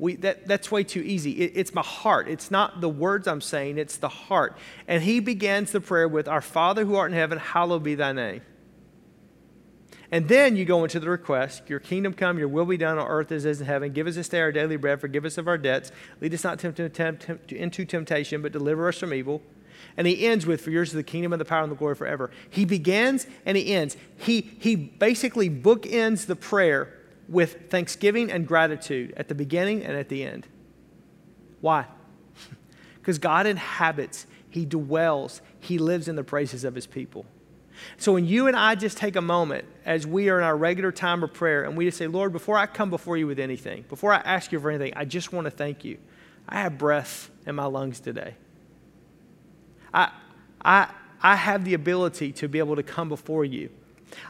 We, 0.00 0.16
that, 0.16 0.46
that's 0.46 0.70
way 0.70 0.82
too 0.82 1.00
easy. 1.00 1.30
It, 1.40 1.52
it's 1.54 1.72
my 1.72 1.82
heart. 1.82 2.28
It's 2.28 2.50
not 2.50 2.80
the 2.80 2.88
words 2.88 3.28
I'm 3.28 3.40
saying, 3.40 3.78
it's 3.78 3.96
the 3.96 4.08
heart. 4.08 4.58
And 4.88 5.02
he 5.02 5.20
begins 5.20 5.70
the 5.70 5.80
prayer 5.80 6.08
with, 6.08 6.26
Our 6.26 6.42
Father 6.42 6.84
who 6.84 6.96
art 6.96 7.12
in 7.12 7.16
heaven, 7.16 7.38
hallowed 7.38 7.84
be 7.84 7.94
thy 7.94 8.12
name. 8.12 8.42
And 10.12 10.28
then 10.28 10.56
you 10.56 10.64
go 10.64 10.84
into 10.84 11.00
the 11.00 11.10
request 11.10 11.68
Your 11.68 11.80
kingdom 11.80 12.12
come, 12.12 12.38
your 12.38 12.48
will 12.48 12.64
be 12.64 12.76
done 12.76 12.98
on 12.98 13.06
earth 13.06 13.32
as 13.32 13.44
it 13.44 13.50
is 13.50 13.60
in 13.60 13.66
heaven. 13.66 13.92
Give 13.92 14.06
us 14.06 14.14
this 14.14 14.28
day 14.28 14.40
our 14.40 14.52
daily 14.52 14.76
bread. 14.76 15.00
Forgive 15.00 15.24
us 15.24 15.38
of 15.38 15.48
our 15.48 15.58
debts. 15.58 15.90
Lead 16.20 16.34
us 16.34 16.44
not 16.44 16.64
into 16.64 16.88
temptation, 16.88 18.42
but 18.42 18.52
deliver 18.52 18.88
us 18.88 18.98
from 18.98 19.12
evil. 19.12 19.42
And 19.96 20.06
he 20.06 20.26
ends 20.26 20.46
with, 20.46 20.60
For 20.60 20.70
yours 20.70 20.88
is 20.88 20.94
the 20.94 21.02
kingdom 21.02 21.32
and 21.32 21.40
the 21.40 21.44
power 21.44 21.62
and 21.62 21.72
the 21.72 21.76
glory 21.76 21.94
forever. 21.94 22.30
He 22.50 22.64
begins 22.64 23.26
and 23.44 23.56
he 23.56 23.72
ends. 23.72 23.96
He, 24.18 24.40
he 24.58 24.76
basically 24.76 25.50
bookends 25.50 26.26
the 26.26 26.36
prayer 26.36 26.92
with 27.28 27.70
thanksgiving 27.70 28.30
and 28.30 28.46
gratitude 28.46 29.12
at 29.16 29.28
the 29.28 29.34
beginning 29.34 29.84
and 29.84 29.96
at 29.96 30.08
the 30.08 30.24
end. 30.24 30.46
Why? 31.60 31.86
Because 32.96 33.18
God 33.18 33.46
inhabits, 33.46 34.26
He 34.50 34.64
dwells, 34.64 35.40
He 35.60 35.78
lives 35.78 36.08
in 36.08 36.16
the 36.16 36.24
praises 36.24 36.64
of 36.64 36.74
His 36.74 36.84
people. 36.84 37.24
So 37.96 38.12
when 38.12 38.26
you 38.26 38.46
and 38.46 38.56
I 38.56 38.74
just 38.74 38.98
take 38.98 39.16
a 39.16 39.20
moment 39.20 39.64
as 39.84 40.06
we 40.06 40.28
are 40.28 40.38
in 40.38 40.44
our 40.44 40.56
regular 40.56 40.92
time 40.92 41.22
of 41.22 41.32
prayer 41.32 41.64
and 41.64 41.76
we 41.76 41.84
just 41.86 41.98
say, 41.98 42.06
Lord, 42.06 42.32
before 42.32 42.58
I 42.58 42.66
come 42.66 42.90
before 42.90 43.16
you 43.16 43.26
with 43.26 43.38
anything, 43.38 43.84
before 43.88 44.12
I 44.12 44.18
ask 44.18 44.52
you 44.52 44.60
for 44.60 44.70
anything, 44.70 44.92
I 44.96 45.04
just 45.04 45.32
want 45.32 45.46
to 45.46 45.50
thank 45.50 45.84
you. 45.84 45.98
I 46.48 46.60
have 46.60 46.78
breath 46.78 47.30
in 47.46 47.54
my 47.54 47.66
lungs 47.66 48.00
today. 48.00 48.34
I, 49.92 50.10
I, 50.64 50.88
I 51.22 51.36
have 51.36 51.64
the 51.64 51.74
ability 51.74 52.32
to 52.32 52.48
be 52.48 52.58
able 52.58 52.76
to 52.76 52.82
come 52.82 53.08
before 53.08 53.44
you. 53.44 53.70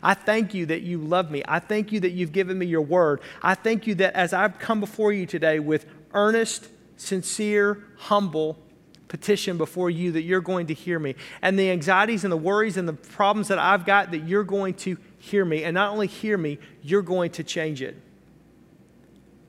I 0.02 0.14
thank 0.14 0.54
you 0.54 0.66
that 0.66 0.82
you 0.82 0.98
love 0.98 1.30
me. 1.30 1.42
I 1.46 1.58
thank 1.58 1.92
you 1.92 2.00
that 2.00 2.10
you've 2.10 2.32
given 2.32 2.58
me 2.58 2.66
your 2.66 2.82
word. 2.82 3.20
I 3.42 3.54
thank 3.54 3.86
you 3.86 3.94
that 3.96 4.14
as 4.14 4.32
I've 4.32 4.58
come 4.58 4.80
before 4.80 5.12
you 5.12 5.26
today 5.26 5.58
with 5.58 5.86
earnest, 6.14 6.68
sincere, 6.96 7.84
humble, 7.96 8.58
petition 9.08 9.56
before 9.58 9.90
you 9.90 10.12
that 10.12 10.22
you're 10.22 10.40
going 10.40 10.66
to 10.68 10.74
hear 10.74 10.98
me. 10.98 11.14
And 11.42 11.58
the 11.58 11.70
anxieties 11.70 12.24
and 12.24 12.32
the 12.32 12.36
worries 12.36 12.76
and 12.76 12.88
the 12.88 12.92
problems 12.92 13.48
that 13.48 13.58
I've 13.58 13.84
got, 13.84 14.10
that 14.10 14.26
you're 14.26 14.44
going 14.44 14.74
to 14.74 14.96
hear 15.18 15.44
me. 15.44 15.64
And 15.64 15.74
not 15.74 15.92
only 15.92 16.06
hear 16.06 16.36
me, 16.36 16.58
you're 16.82 17.02
going 17.02 17.30
to 17.32 17.44
change 17.44 17.82
it. 17.82 17.96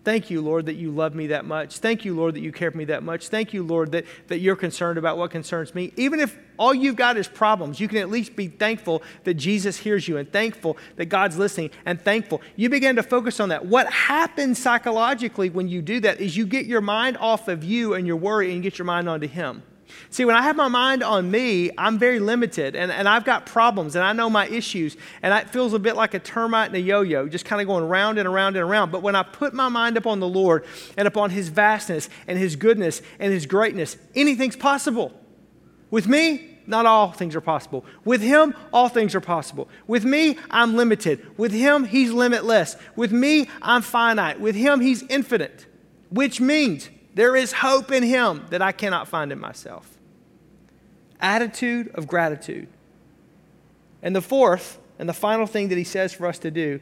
Thank 0.08 0.30
you, 0.30 0.40
Lord, 0.40 0.68
that 0.68 0.76
you 0.76 0.90
love 0.92 1.16
me 1.16 1.28
that 1.28 1.44
much. 1.44 1.80
Thank 1.80 2.06
you, 2.06 2.16
Lord, 2.16 2.36
that 2.36 2.40
you 2.40 2.54
care 2.54 2.72
for 2.72 2.78
me 2.78 2.86
that 2.86 3.04
much. 3.04 3.28
Thank 3.28 3.54
you, 3.54 3.62
Lord, 3.62 3.92
that, 3.92 4.06
that 4.28 4.40
you're 4.40 4.56
concerned 4.56 4.98
about 4.98 5.18
what 5.18 5.32
concerns 5.32 5.76
me. 5.76 5.92
Even 5.98 6.22
if 6.22 6.40
all 6.58 6.74
you've 6.74 6.96
got 6.96 7.18
is 7.18 7.28
problems, 7.28 7.82
you 7.82 7.90
can 7.90 7.98
at 7.98 8.10
least 8.10 8.34
be 8.34 8.48
thankful 8.48 9.04
that 9.26 9.34
Jesus 9.34 9.76
hears 9.76 10.08
you 10.08 10.16
and 10.16 10.32
thankful 10.32 10.78
that 10.96 11.08
God's 11.08 11.38
listening 11.38 11.72
and 11.86 12.02
thankful. 12.02 12.42
You 12.56 12.70
begin 12.70 12.96
to 12.96 13.04
focus 13.04 13.42
on 13.42 13.50
that. 13.50 13.66
What 13.66 13.92
happens 13.92 14.60
psychologically 14.60 15.50
when 15.50 15.68
you 15.68 15.82
do 15.82 16.00
that 16.00 16.22
is 16.22 16.38
you 16.38 16.46
get 16.46 16.68
your 16.68 16.80
mind 16.80 17.18
off 17.18 17.50
of 17.50 17.66
you 17.66 17.94
and 17.94 18.08
your 18.08 18.16
worry 18.16 18.48
and 18.48 18.56
you 18.56 18.62
get 18.62 18.80
your 18.80 18.86
mind 18.86 19.10
onto 19.10 19.28
Him. 19.28 19.62
See, 20.10 20.26
when 20.26 20.36
I 20.36 20.42
have 20.42 20.56
my 20.56 20.68
mind 20.68 21.04
on 21.04 21.30
me, 21.30 21.72
I'm 21.78 21.98
very 21.98 22.20
limited 22.20 22.76
and, 22.76 22.92
and 22.92 23.08
I've 23.08 23.26
got 23.26 23.46
problems 23.46 23.96
and 23.96 24.04
I 24.04 24.14
know 24.14 24.30
my 24.30 24.48
issues. 24.48 24.98
And 25.22 25.34
it 25.34 25.50
feels 25.50 25.74
a 25.74 25.80
bit 25.80 25.96
like 25.96 26.14
a 26.14 26.20
termite 26.20 26.68
and 26.68 26.76
a 26.76 26.80
yo 26.82 27.02
yo, 27.02 27.28
just 27.28 27.46
kind 27.46 27.62
of 27.62 27.68
going 27.68 27.88
round 27.88 28.18
and 28.18 28.28
around 28.28 28.56
and 28.56 28.64
around. 28.64 28.92
But 28.92 29.02
when 29.02 29.16
I 29.16 29.24
put 29.24 29.54
my 29.54 29.70
mind 29.70 29.98
upon 29.98 30.20
the 30.20 30.28
Lord 30.28 30.66
and 30.98 31.08
upon 31.08 31.30
His 31.30 31.50
vastness 31.50 32.10
and 32.28 32.38
His 32.38 32.56
goodness 32.56 33.02
and 33.20 33.32
His 33.32 33.46
greatness, 33.46 33.98
anything's 34.16 34.56
possible. 34.56 35.14
With 35.90 36.08
me, 36.08 36.58
not 36.68 36.86
all 36.86 37.12
things 37.12 37.36
are 37.36 37.42
possible. 37.42 37.86
With 38.04 38.22
Him, 38.22 38.54
all 38.74 38.90
things 38.90 39.16
are 39.16 39.22
possible. 39.22 39.70
With 39.88 40.04
me, 40.04 40.38
I'm 40.52 40.76
limited. 40.76 41.26
With 41.38 41.54
Him, 41.54 41.86
He's 41.86 42.12
limitless. 42.12 42.76
With 42.96 43.12
me, 43.12 43.50
I'm 43.62 43.82
finite. 43.82 44.40
With 44.40 44.56
Him, 44.56 44.82
He's 44.82 45.04
infinite, 45.04 45.66
which 46.10 46.42
means 46.42 46.90
there 47.18 47.36
is 47.36 47.52
hope 47.52 47.92
in 47.92 48.04
Him 48.04 48.46
that 48.52 48.62
I 48.62 48.72
cannot 48.72 49.08
find 49.08 49.32
in 49.32 49.40
myself. 49.40 49.98
Attitude 51.20 51.90
of 51.96 52.08
gratitude. 52.08 52.68
And 54.04 54.16
the 54.16 54.22
fourth 54.22 54.78
and 55.00 55.10
the 55.10 55.14
final 55.14 55.48
thing 55.48 55.70
that 55.70 55.80
He 55.80 55.84
says 55.84 56.14
for 56.14 56.28
us 56.28 56.38
to 56.40 56.52
do 56.52 56.80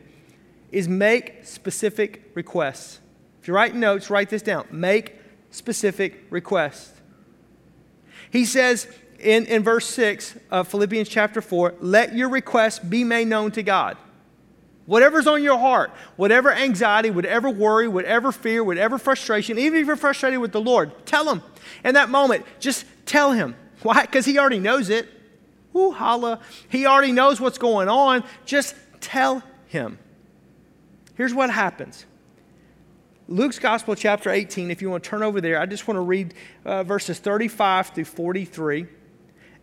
is 0.74 0.89
make 0.89 1.46
specific 1.46 2.32
requests. 2.34 3.00
If 3.42 3.48
you're 3.48 3.56
writing 3.56 3.80
notes, 3.80 4.10
write 4.10 4.30
this 4.30 4.42
down. 4.42 4.68
Make 4.72 5.15
specific 5.51 6.25
requests. 6.30 7.00
He 8.30 8.44
says 8.44 8.89
in, 9.20 9.46
in 9.46 9.63
verse 9.63 9.86
6 9.88 10.38
of 10.51 10.68
Philippians 10.68 11.08
chapter 11.08 11.42
4 11.42 11.75
let 11.80 12.13
your 12.13 12.27
requests 12.27 12.80
be 12.80 13.06
made 13.06 13.30
known 13.30 13.51
to 13.51 13.63
God. 13.63 13.96
Whatever's 14.86 15.25
on 15.25 15.42
your 15.42 15.58
heart, 15.58 15.92
whatever 16.15 16.51
anxiety, 16.51 17.10
whatever 17.10 17.50
worry, 17.50 17.88
whatever 17.88 18.32
fear, 18.32 18.63
whatever 18.63 18.98
frustration, 18.98 19.58
even 19.58 19.80
if 19.80 19.88
you're 19.88 19.96
frustrated 19.96 20.39
with 20.39 20.51
the 20.51 20.62
Lord, 20.62 21.06
tell 21.08 21.27
Him. 21.30 21.42
In 21.84 21.96
that 21.96 22.10
moment, 22.10 22.46
just 22.60 22.86
tell 23.06 23.32
Him. 23.32 23.56
Why? 23.82 24.01
Because 24.01 24.25
He 24.25 24.38
already 24.38 24.60
knows 24.60 24.89
it. 24.89 25.10
Ooh, 25.75 25.92
holla. 25.92 26.39
He 26.70 26.86
already 26.86 27.12
knows 27.12 27.42
what's 27.42 27.58
going 27.58 27.89
on. 27.89 28.24
Just 28.46 28.75
tell 29.01 29.42
Him. 29.68 29.98
Here's 31.15 31.34
what 31.34 31.50
happens. 31.50 32.06
Luke's 33.27 33.58
Gospel, 33.58 33.96
chapter 33.96 34.30
18, 34.30 34.70
if 34.70 34.84
you 34.84 34.92
want 34.92 35.04
to 35.04 35.10
turn 35.10 35.24
over 35.24 35.42
there, 35.42 35.60
I 35.60 35.65
just 35.65 35.88
want 35.88 35.98
to 35.98 36.01
read 36.01 36.36
uh, 36.63 36.84
verses 36.84 37.18
35 37.18 37.88
through 37.89 38.06
43. 38.06 38.86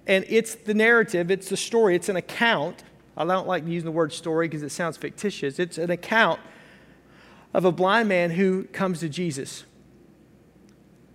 And 0.08 0.24
it's 0.28 0.56
the 0.56 0.74
narrative, 0.74 1.30
it's 1.30 1.48
the 1.48 1.56
story, 1.56 1.94
it's 1.94 2.08
an 2.08 2.16
account 2.16 2.82
I 3.16 3.24
don't 3.24 3.46
like 3.46 3.66
using 3.66 3.84
the 3.84 3.92
word 3.92 4.12
story 4.12 4.48
because 4.48 4.62
it 4.62 4.70
sounds 4.70 4.96
fictitious. 4.96 5.58
It's 5.58 5.78
an 5.78 5.90
account 5.90 6.40
of 7.52 7.64
a 7.64 7.72
blind 7.72 8.08
man 8.08 8.30
who 8.30 8.64
comes 8.64 9.00
to 9.00 9.08
Jesus. 9.08 9.64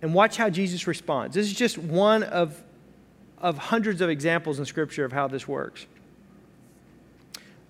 And 0.00 0.14
watch 0.14 0.36
how 0.36 0.48
Jesus 0.48 0.86
responds. 0.86 1.34
This 1.34 1.46
is 1.46 1.54
just 1.54 1.76
one 1.76 2.22
of, 2.22 2.62
of 3.38 3.58
hundreds 3.58 4.00
of 4.00 4.10
examples 4.10 4.60
in 4.60 4.64
Scripture 4.64 5.04
of 5.04 5.12
how 5.12 5.26
this 5.26 5.48
works. 5.48 5.86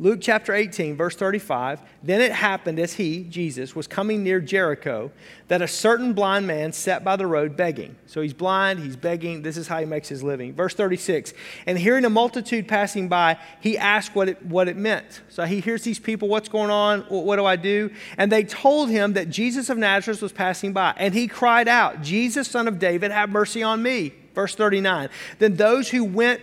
Luke 0.00 0.20
chapter 0.22 0.54
18, 0.54 0.96
verse 0.96 1.16
35. 1.16 1.80
Then 2.04 2.20
it 2.20 2.30
happened 2.30 2.78
as 2.78 2.92
he, 2.92 3.24
Jesus, 3.24 3.74
was 3.74 3.88
coming 3.88 4.22
near 4.22 4.40
Jericho 4.40 5.10
that 5.48 5.60
a 5.60 5.66
certain 5.66 6.12
blind 6.12 6.46
man 6.46 6.72
sat 6.72 7.02
by 7.02 7.16
the 7.16 7.26
road 7.26 7.56
begging. 7.56 7.96
So 8.06 8.20
he's 8.20 8.32
blind, 8.32 8.78
he's 8.78 8.94
begging. 8.94 9.42
This 9.42 9.56
is 9.56 9.66
how 9.66 9.80
he 9.80 9.86
makes 9.86 10.08
his 10.08 10.22
living. 10.22 10.54
Verse 10.54 10.72
36. 10.72 11.34
And 11.66 11.76
hearing 11.76 12.04
a 12.04 12.10
multitude 12.10 12.68
passing 12.68 13.08
by, 13.08 13.38
he 13.60 13.76
asked 13.76 14.14
what 14.14 14.28
it, 14.28 14.46
what 14.46 14.68
it 14.68 14.76
meant. 14.76 15.22
So 15.30 15.44
he 15.46 15.58
hears 15.58 15.82
these 15.82 15.98
people, 15.98 16.28
what's 16.28 16.48
going 16.48 16.70
on? 16.70 17.00
What 17.08 17.34
do 17.34 17.44
I 17.44 17.56
do? 17.56 17.90
And 18.16 18.30
they 18.30 18.44
told 18.44 18.90
him 18.90 19.14
that 19.14 19.30
Jesus 19.30 19.68
of 19.68 19.78
Nazareth 19.78 20.22
was 20.22 20.32
passing 20.32 20.72
by. 20.72 20.94
And 20.96 21.12
he 21.12 21.26
cried 21.26 21.66
out, 21.66 22.02
Jesus, 22.02 22.46
son 22.46 22.68
of 22.68 22.78
David, 22.78 23.10
have 23.10 23.30
mercy 23.30 23.64
on 23.64 23.82
me. 23.82 24.12
Verse 24.32 24.54
39. 24.54 25.08
Then 25.40 25.56
those 25.56 25.88
who 25.88 26.04
went 26.04 26.40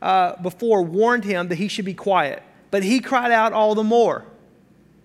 uh, 0.00 0.40
before 0.40 0.84
warned 0.84 1.24
him 1.24 1.48
that 1.48 1.56
he 1.56 1.66
should 1.66 1.84
be 1.84 1.94
quiet. 1.94 2.44
But 2.72 2.82
he 2.82 3.00
cried 3.00 3.30
out 3.30 3.52
all 3.52 3.76
the 3.76 3.84
more. 3.84 4.24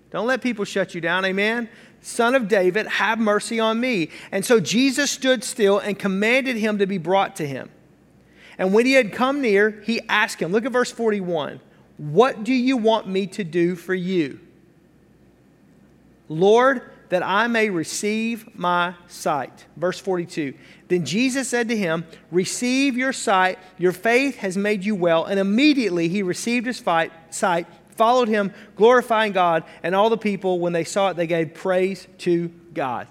Don't 0.09 0.25
let 0.25 0.41
people 0.41 0.63
shut 0.63 0.95
you 0.95 1.01
down, 1.01 1.25
amen? 1.25 1.69
Son 1.99 2.33
of 2.33 2.47
David, 2.47 2.87
have 2.87 3.19
mercy 3.19 3.59
on 3.59 3.77
me. 3.79 4.09
And 4.31 4.45
so 4.45 4.61
Jesus 4.61 5.11
stood 5.11 5.43
still 5.43 5.77
and 5.77 5.99
commanded 5.99 6.55
him 6.55 6.77
to 6.77 6.87
be 6.87 6.97
brought 6.97 7.35
to 7.35 7.45
him. 7.45 7.69
And 8.57 8.73
when 8.73 8.85
he 8.85 8.93
had 8.93 9.11
come 9.11 9.41
near, 9.41 9.81
he 9.85 9.99
asked 10.07 10.41
him, 10.41 10.53
look 10.53 10.65
at 10.65 10.71
verse 10.71 10.91
41, 10.91 11.59
What 11.97 12.45
do 12.45 12.53
you 12.53 12.77
want 12.77 13.07
me 13.09 13.27
to 13.27 13.43
do 13.43 13.75
for 13.75 13.93
you? 13.93 14.39
Lord, 16.29 16.89
that 17.09 17.23
I 17.23 17.47
may 17.47 17.69
receive 17.69 18.55
my 18.55 18.95
sight. 19.07 19.65
Verse 19.75 19.99
42. 19.99 20.53
Then 20.87 21.05
Jesus 21.05 21.47
said 21.47 21.69
to 21.69 21.77
him, 21.77 22.05
Receive 22.31 22.97
your 22.97 23.13
sight, 23.13 23.59
your 23.77 23.91
faith 23.91 24.37
has 24.37 24.57
made 24.57 24.83
you 24.83 24.95
well. 24.95 25.25
And 25.25 25.39
immediately 25.39 26.07
he 26.09 26.23
received 26.23 26.65
his 26.65 26.79
fight, 26.79 27.11
sight, 27.33 27.67
followed 27.89 28.27
him, 28.27 28.53
glorifying 28.75 29.33
God. 29.33 29.63
And 29.83 29.95
all 29.95 30.09
the 30.09 30.17
people, 30.17 30.59
when 30.59 30.73
they 30.73 30.83
saw 30.83 31.09
it, 31.09 31.17
they 31.17 31.27
gave 31.27 31.53
praise 31.53 32.07
to 32.19 32.49
God. 32.73 33.07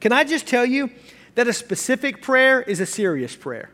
Can 0.00 0.12
I 0.12 0.24
just 0.24 0.46
tell 0.46 0.64
you 0.64 0.90
that 1.34 1.46
a 1.46 1.52
specific 1.52 2.22
prayer 2.22 2.62
is 2.62 2.80
a 2.80 2.86
serious 2.86 3.36
prayer? 3.36 3.70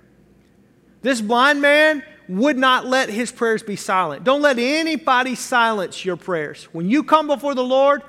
This 1.03 1.21
blind 1.21 1.63
man 1.63 2.03
would 2.29 2.59
not 2.59 2.87
let 2.87 3.09
his 3.09 3.31
prayers 3.31 3.63
be 3.63 3.77
silent. 3.77 4.25
Don't 4.25 4.43
let 4.43 4.59
anybody 4.59 5.37
silence 5.37 6.05
your 6.05 6.17
prayers. 6.17 6.65
When 6.73 6.91
you 6.91 7.05
come 7.05 7.29
before 7.29 7.55
the 7.55 7.65
Lord, 7.65 8.03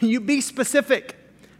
you 0.00 0.20
be 0.20 0.40
specific, 0.40 1.16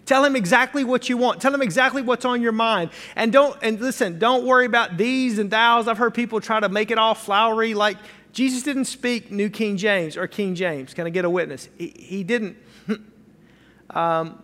tell 0.06 0.24
him 0.24 0.36
exactly 0.36 0.84
what 0.84 1.08
you 1.08 1.16
want. 1.16 1.40
Tell 1.40 1.54
him 1.54 1.62
exactly 1.62 2.02
what's 2.02 2.24
on 2.24 2.42
your 2.42 2.52
mind. 2.52 2.90
And 3.16 3.32
don't 3.32 3.56
and 3.62 3.80
listen, 3.80 4.18
don't 4.18 4.44
worry 4.44 4.66
about 4.66 4.96
thees 4.96 5.38
and 5.38 5.50
thous. 5.50 5.86
I've 5.86 5.98
heard 5.98 6.14
people 6.14 6.40
try 6.40 6.60
to 6.60 6.68
make 6.68 6.90
it 6.90 6.98
all 6.98 7.14
flowery 7.14 7.74
like 7.74 7.96
Jesus 8.32 8.62
didn't 8.62 8.84
speak 8.84 9.30
New 9.30 9.50
King 9.50 9.76
James 9.76 10.16
or 10.16 10.26
King 10.26 10.54
James. 10.54 10.94
Can 10.94 11.06
I 11.06 11.10
get 11.10 11.24
a 11.24 11.30
witness? 11.30 11.68
He, 11.76 11.88
he 11.96 12.24
didn't. 12.24 12.56
um, 13.90 14.42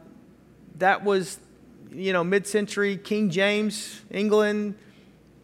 that 0.76 1.04
was, 1.04 1.38
you 1.92 2.12
know, 2.12 2.24
mid-century 2.24 2.96
King 2.96 3.30
James, 3.30 4.00
England, 4.10 4.74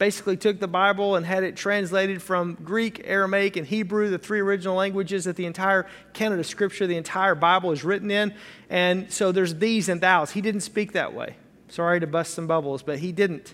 basically 0.00 0.34
took 0.34 0.58
the 0.58 0.66
Bible 0.66 1.16
and 1.16 1.26
had 1.26 1.44
it 1.44 1.56
translated 1.56 2.22
from 2.22 2.54
Greek, 2.64 3.02
Aramaic, 3.04 3.56
and 3.56 3.66
Hebrew, 3.66 4.08
the 4.08 4.16
three 4.16 4.40
original 4.40 4.74
languages 4.74 5.26
that 5.26 5.36
the 5.36 5.44
entire 5.44 5.86
canon 6.14 6.40
of 6.40 6.46
Scripture, 6.46 6.86
the 6.86 6.96
entire 6.96 7.34
Bible 7.34 7.70
is 7.70 7.84
written 7.84 8.10
in. 8.10 8.34
And 8.70 9.12
so 9.12 9.30
there's 9.30 9.52
thees 9.52 9.90
and 9.90 10.00
thous. 10.00 10.30
He 10.30 10.40
didn't 10.40 10.62
speak 10.62 10.92
that 10.92 11.12
way. 11.12 11.36
Sorry 11.68 12.00
to 12.00 12.06
bust 12.06 12.32
some 12.32 12.46
bubbles, 12.46 12.82
but 12.82 12.98
he 12.98 13.12
didn't. 13.12 13.52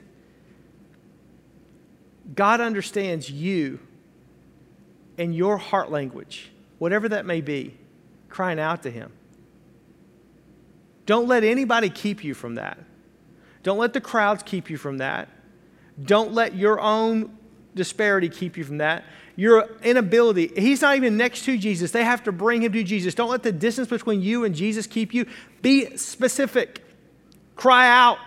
God 2.33 2.61
understands 2.61 3.29
you 3.29 3.81
and 5.19 5.35
your 5.35 5.57
heart 5.57 5.91
language, 5.91 6.53
whatever 6.79 7.09
that 7.09 7.27
may 7.27 7.41
be, 7.41 7.77
crying 8.29 8.61
out 8.61 8.85
to 8.85 8.91
Him. 8.91 9.13
Don't 11.07 11.27
let 11.27 11.43
anybody 11.43 11.91
keep 11.91 12.23
you 12.23 12.35
from 12.35 12.55
that. 12.55 12.79
Don't 13.65 13.79
let 13.79 13.95
the 13.95 14.01
crowds 14.01 14.45
keep 14.45 14.71
you 14.71 14.77
from 14.77 14.99
that. 14.99 15.29
Don't 16.03 16.33
let 16.33 16.55
your 16.55 16.81
own 16.81 17.37
disparity 17.75 18.29
keep 18.29 18.57
you 18.57 18.65
from 18.65 18.79
that. 18.79 19.05
Your 19.37 19.69
inability, 19.83 20.51
he's 20.57 20.81
not 20.81 20.97
even 20.97 21.17
next 21.17 21.45
to 21.45 21.59
Jesus. 21.59 21.91
They 21.91 22.05
have 22.05 22.25
to 22.25 22.33
bring 22.33 22.63
him 22.63 22.73
to 22.73 22.83
Jesus. 22.83 23.15
Don't 23.15 23.31
let 23.31 23.43
the 23.43 23.53
distance 23.53 23.89
between 23.89 24.23
you 24.23 24.45
and 24.45 24.55
Jesus 24.55 24.87
keep 24.87 25.13
you. 25.13 25.27
Be 25.61 25.97
specific. 25.97 26.83
Cry 27.55 27.89
out, 27.89 28.19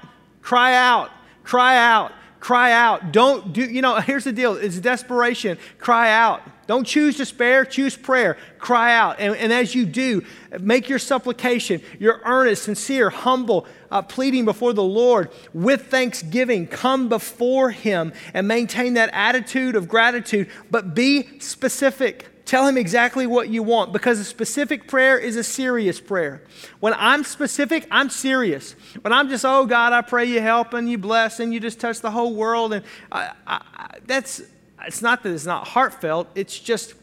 cry 0.41 0.75
out, 0.75 1.09
cry 1.43 1.77
out, 1.77 2.11
cry 2.39 2.71
out. 2.71 3.11
Don't 3.11 3.53
do, 3.53 3.61
you 3.63 3.81
know, 3.81 3.95
here's 3.99 4.23
the 4.23 4.31
deal 4.31 4.55
it's 4.55 4.79
desperation. 4.79 5.57
Cry 5.77 6.11
out. 6.11 6.41
Don't 6.67 6.85
choose 6.85 7.17
despair, 7.17 7.65
choose 7.65 7.97
prayer. 7.97 8.37
Cry 8.59 8.93
out. 8.93 9.19
And, 9.19 9.35
and 9.35 9.51
as 9.51 9.73
you 9.73 9.87
do, 9.87 10.23
make 10.59 10.87
your 10.87 10.99
supplication, 10.99 11.81
your 11.97 12.21
earnest, 12.23 12.61
sincere, 12.61 13.09
humble, 13.09 13.65
uh, 13.89 14.03
pleading 14.03 14.45
before 14.45 14.73
the 14.73 14.83
Lord 14.83 15.31
with 15.51 15.87
thanksgiving. 15.87 16.67
Come 16.67 17.09
before 17.09 17.71
Him 17.71 18.13
and 18.35 18.47
maintain 18.47 18.93
that 18.93 19.09
attitude 19.13 19.75
of 19.75 19.87
gratitude, 19.87 20.47
but 20.69 20.93
be 20.93 21.39
specific. 21.39 22.27
Tell 22.49 22.65
him 22.65 22.77
exactly 22.77 23.27
what 23.27 23.49
you 23.49 23.61
want 23.61 23.93
because 23.93 24.17
a 24.17 24.23
specific 24.23 24.87
prayer 24.87 25.19
is 25.19 25.35
a 25.35 25.43
serious 25.43 25.99
prayer. 25.99 26.41
When 26.79 26.95
I'm 26.95 27.23
specific, 27.23 27.85
I'm 27.91 28.09
serious. 28.09 28.71
When 29.01 29.13
I'm 29.13 29.29
just, 29.29 29.45
oh 29.45 29.67
God, 29.67 29.93
I 29.93 30.01
pray 30.01 30.25
you 30.25 30.41
help 30.41 30.73
and 30.73 30.89
you 30.89 30.97
bless 30.97 31.39
and 31.39 31.53
you 31.53 31.59
just 31.59 31.79
touch 31.79 31.99
the 31.99 32.09
whole 32.09 32.33
world, 32.33 32.73
and 32.73 32.83
I, 33.11 33.33
I, 33.45 33.97
that's 34.07 34.41
it's 34.83 35.03
not 35.03 35.21
that 35.21 35.31
it's 35.31 35.45
not 35.45 35.67
heartfelt, 35.67 36.27
it's 36.33 36.57
just, 36.57 36.95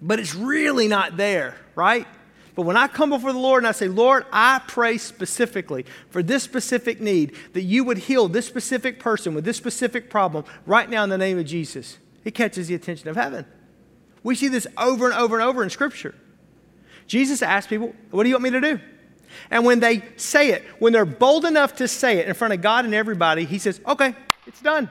but 0.00 0.20
it's 0.20 0.36
really 0.36 0.86
not 0.86 1.16
there, 1.16 1.56
right? 1.74 2.06
But 2.54 2.62
when 2.62 2.76
I 2.76 2.86
come 2.86 3.10
before 3.10 3.32
the 3.32 3.40
Lord 3.40 3.64
and 3.64 3.66
I 3.68 3.72
say, 3.72 3.88
Lord, 3.88 4.24
I 4.30 4.60
pray 4.68 4.98
specifically 4.98 5.84
for 6.10 6.22
this 6.22 6.44
specific 6.44 7.00
need, 7.00 7.34
that 7.54 7.62
you 7.62 7.82
would 7.82 7.98
heal 7.98 8.28
this 8.28 8.46
specific 8.46 9.00
person 9.00 9.34
with 9.34 9.44
this 9.44 9.56
specific 9.56 10.10
problem 10.10 10.44
right 10.64 10.88
now 10.88 11.02
in 11.02 11.10
the 11.10 11.18
name 11.18 11.40
of 11.40 11.46
Jesus, 11.46 11.98
it 12.24 12.36
catches 12.36 12.68
the 12.68 12.76
attention 12.76 13.08
of 13.08 13.16
heaven. 13.16 13.46
We 14.26 14.34
see 14.34 14.48
this 14.48 14.66
over 14.76 15.08
and 15.08 15.14
over 15.14 15.38
and 15.38 15.48
over 15.48 15.62
in 15.62 15.70
Scripture. 15.70 16.12
Jesus 17.06 17.42
asked 17.42 17.68
people, 17.68 17.94
What 18.10 18.24
do 18.24 18.28
you 18.28 18.34
want 18.34 18.42
me 18.42 18.50
to 18.50 18.60
do? 18.60 18.80
And 19.52 19.64
when 19.64 19.78
they 19.78 20.02
say 20.16 20.50
it, 20.50 20.64
when 20.80 20.92
they're 20.92 21.04
bold 21.04 21.44
enough 21.44 21.76
to 21.76 21.86
say 21.86 22.18
it 22.18 22.26
in 22.26 22.34
front 22.34 22.52
of 22.52 22.60
God 22.60 22.84
and 22.84 22.92
everybody, 22.92 23.44
he 23.44 23.60
says, 23.60 23.80
Okay, 23.86 24.16
it's 24.44 24.60
done. 24.60 24.90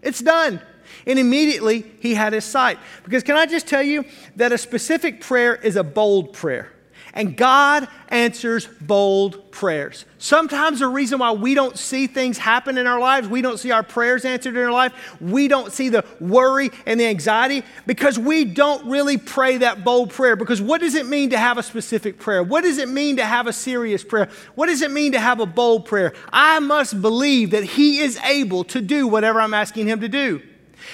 It's 0.00 0.20
done. 0.20 0.60
And 1.08 1.18
immediately 1.18 1.92
he 1.98 2.14
had 2.14 2.32
his 2.32 2.44
sight. 2.44 2.78
Because 3.02 3.24
can 3.24 3.34
I 3.34 3.46
just 3.46 3.66
tell 3.66 3.82
you 3.82 4.04
that 4.36 4.52
a 4.52 4.58
specific 4.58 5.22
prayer 5.22 5.56
is 5.56 5.74
a 5.74 5.82
bold 5.82 6.32
prayer? 6.32 6.70
And 7.16 7.34
God 7.34 7.88
answers 8.08 8.66
bold 8.66 9.50
prayers. 9.50 10.04
Sometimes 10.18 10.80
the 10.80 10.86
reason 10.86 11.18
why 11.18 11.32
we 11.32 11.54
don't 11.54 11.78
see 11.78 12.06
things 12.06 12.36
happen 12.36 12.76
in 12.76 12.86
our 12.86 13.00
lives, 13.00 13.26
we 13.26 13.40
don't 13.40 13.58
see 13.58 13.70
our 13.70 13.82
prayers 13.82 14.26
answered 14.26 14.54
in 14.54 14.62
our 14.62 14.70
life, 14.70 14.92
we 15.18 15.48
don't 15.48 15.72
see 15.72 15.88
the 15.88 16.04
worry 16.20 16.70
and 16.84 17.00
the 17.00 17.06
anxiety 17.06 17.62
because 17.86 18.18
we 18.18 18.44
don't 18.44 18.86
really 18.86 19.16
pray 19.16 19.56
that 19.56 19.82
bold 19.82 20.10
prayer. 20.10 20.36
Because 20.36 20.60
what 20.60 20.82
does 20.82 20.94
it 20.94 21.06
mean 21.06 21.30
to 21.30 21.38
have 21.38 21.56
a 21.56 21.62
specific 21.62 22.18
prayer? 22.18 22.42
What 22.42 22.64
does 22.64 22.76
it 22.76 22.90
mean 22.90 23.16
to 23.16 23.24
have 23.24 23.46
a 23.46 23.52
serious 23.52 24.04
prayer? 24.04 24.28
What 24.54 24.66
does 24.66 24.82
it 24.82 24.90
mean 24.90 25.12
to 25.12 25.18
have 25.18 25.40
a 25.40 25.46
bold 25.46 25.86
prayer? 25.86 26.12
I 26.30 26.60
must 26.60 27.00
believe 27.00 27.52
that 27.52 27.64
He 27.64 28.00
is 28.00 28.18
able 28.18 28.62
to 28.64 28.82
do 28.82 29.08
whatever 29.08 29.40
I'm 29.40 29.54
asking 29.54 29.88
Him 29.88 30.00
to 30.00 30.08
do. 30.08 30.42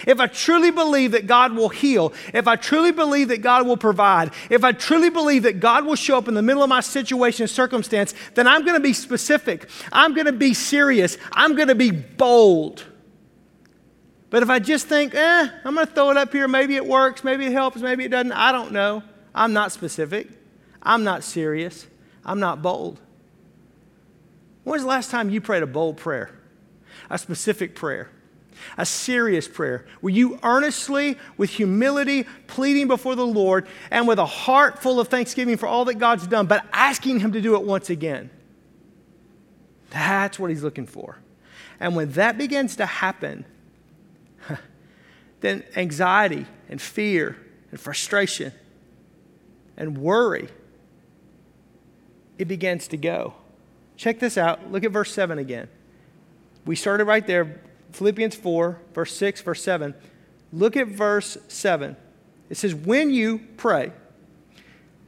If 0.06 0.20
I 0.20 0.26
truly 0.26 0.70
believe 0.70 1.12
that 1.12 1.26
God 1.26 1.54
will 1.54 1.68
heal, 1.68 2.12
if 2.32 2.46
I 2.46 2.56
truly 2.56 2.92
believe 2.92 3.28
that 3.28 3.42
God 3.42 3.66
will 3.66 3.76
provide, 3.76 4.32
if 4.50 4.64
I 4.64 4.72
truly 4.72 5.10
believe 5.10 5.44
that 5.44 5.60
God 5.60 5.84
will 5.84 5.96
show 5.96 6.18
up 6.18 6.28
in 6.28 6.34
the 6.34 6.42
middle 6.42 6.62
of 6.62 6.68
my 6.68 6.80
situation 6.80 7.44
and 7.44 7.50
circumstance, 7.50 8.14
then 8.34 8.46
I'm 8.46 8.62
going 8.62 8.76
to 8.76 8.80
be 8.80 8.92
specific. 8.92 9.68
I'm 9.92 10.14
going 10.14 10.26
to 10.26 10.32
be 10.32 10.54
serious. 10.54 11.16
I'm 11.32 11.54
going 11.56 11.68
to 11.68 11.74
be 11.74 11.90
bold. 11.90 12.84
But 14.30 14.42
if 14.42 14.48
I 14.48 14.60
just 14.60 14.86
think, 14.86 15.14
eh, 15.14 15.48
I'm 15.64 15.74
going 15.74 15.86
to 15.86 15.92
throw 15.92 16.10
it 16.10 16.16
up 16.16 16.32
here, 16.32 16.48
maybe 16.48 16.76
it 16.76 16.86
works, 16.86 17.22
maybe 17.22 17.46
it 17.46 17.52
helps, 17.52 17.82
maybe 17.82 18.04
it 18.04 18.08
doesn't, 18.08 18.32
I 18.32 18.50
don't 18.50 18.72
know. 18.72 19.02
I'm 19.34 19.52
not 19.52 19.72
specific. 19.72 20.28
I'm 20.82 21.04
not 21.04 21.22
serious. 21.22 21.86
I'm 22.24 22.40
not 22.40 22.62
bold. 22.62 22.98
When 24.64 24.72
was 24.72 24.82
the 24.82 24.88
last 24.88 25.10
time 25.10 25.30
you 25.30 25.40
prayed 25.40 25.62
a 25.62 25.66
bold 25.66 25.96
prayer? 25.96 26.30
A 27.10 27.18
specific 27.18 27.74
prayer? 27.74 28.10
A 28.76 28.86
serious 28.86 29.48
prayer 29.48 29.86
where 30.00 30.12
you 30.12 30.38
earnestly, 30.42 31.18
with 31.36 31.50
humility, 31.50 32.24
pleading 32.46 32.88
before 32.88 33.14
the 33.14 33.26
Lord 33.26 33.66
and 33.90 34.06
with 34.06 34.18
a 34.18 34.26
heart 34.26 34.80
full 34.80 35.00
of 35.00 35.08
thanksgiving 35.08 35.56
for 35.56 35.66
all 35.66 35.84
that 35.86 35.94
God's 35.94 36.26
done, 36.26 36.46
but 36.46 36.64
asking 36.72 37.20
Him 37.20 37.32
to 37.32 37.40
do 37.40 37.54
it 37.54 37.62
once 37.62 37.90
again. 37.90 38.30
That's 39.90 40.38
what 40.38 40.50
He's 40.50 40.62
looking 40.62 40.86
for. 40.86 41.18
And 41.80 41.96
when 41.96 42.12
that 42.12 42.38
begins 42.38 42.76
to 42.76 42.86
happen, 42.86 43.44
then 45.40 45.64
anxiety 45.76 46.46
and 46.68 46.80
fear 46.80 47.36
and 47.70 47.80
frustration 47.80 48.52
and 49.76 49.98
worry, 49.98 50.48
it 52.38 52.46
begins 52.46 52.88
to 52.88 52.96
go. 52.96 53.34
Check 53.96 54.18
this 54.18 54.38
out. 54.38 54.70
Look 54.70 54.84
at 54.84 54.90
verse 54.90 55.12
7 55.12 55.38
again. 55.38 55.68
We 56.64 56.76
started 56.76 57.04
right 57.04 57.26
there, 57.26 57.60
Philippians 57.92 58.34
4, 58.34 58.78
verse 58.94 59.16
6, 59.16 59.40
verse 59.42 59.62
7. 59.62 59.94
Look 60.52 60.76
at 60.76 60.88
verse 60.88 61.38
7. 61.48 61.96
It 62.50 62.56
says, 62.56 62.74
When 62.74 63.10
you 63.10 63.40
pray, 63.56 63.92